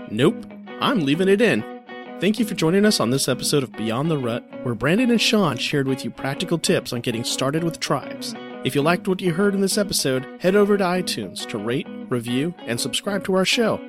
Nope. 0.10 0.46
I'm 0.80 1.06
leaving 1.06 1.28
it 1.28 1.42
in. 1.42 1.81
Thank 2.22 2.38
you 2.38 2.46
for 2.46 2.54
joining 2.54 2.86
us 2.86 3.00
on 3.00 3.10
this 3.10 3.28
episode 3.28 3.64
of 3.64 3.72
Beyond 3.72 4.12
the 4.12 4.18
Rut, 4.20 4.44
where 4.62 4.76
Brandon 4.76 5.10
and 5.10 5.20
Shawn 5.20 5.58
shared 5.58 5.88
with 5.88 6.06
you 6.06 6.12
practical 6.12 6.60
tips 6.60 6.94
on 6.94 7.02
getting 7.02 7.24
started 7.24 7.64
with 7.64 7.80
tribes. 7.80 8.36
If 8.64 8.76
you 8.76 8.84
liked 8.84 9.08
what 9.08 9.22
you 9.22 9.34
heard 9.34 9.56
in 9.56 9.62
this 9.62 9.76
episode, 9.76 10.28
head 10.40 10.56
over 10.56 10.78
to 10.78 10.84
iTunes 10.84 11.48
to 11.48 11.58
rate, 11.58 11.88
review, 12.10 12.54
and 12.68 12.80
subscribe 12.80 13.24
to 13.24 13.34
our 13.34 13.44
show. 13.44 13.82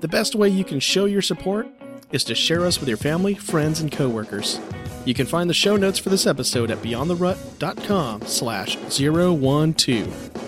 The 0.00 0.08
best 0.08 0.34
way 0.34 0.50
you 0.50 0.64
can 0.64 0.80
show 0.80 1.06
your 1.06 1.22
support 1.22 1.66
is 2.12 2.24
to 2.24 2.34
share 2.34 2.66
us 2.66 2.78
with 2.78 2.90
your 2.90 2.98
family, 2.98 3.34
friends, 3.34 3.80
and 3.80 3.90
coworkers. 3.90 4.60
You 5.06 5.14
can 5.14 5.24
find 5.24 5.48
the 5.48 5.54
show 5.54 5.76
notes 5.76 5.98
for 5.98 6.10
this 6.10 6.26
episode 6.26 6.70
at 6.70 6.82
beyondtherut.com 6.82 8.26
slash 8.26 8.76
012. 8.90 10.47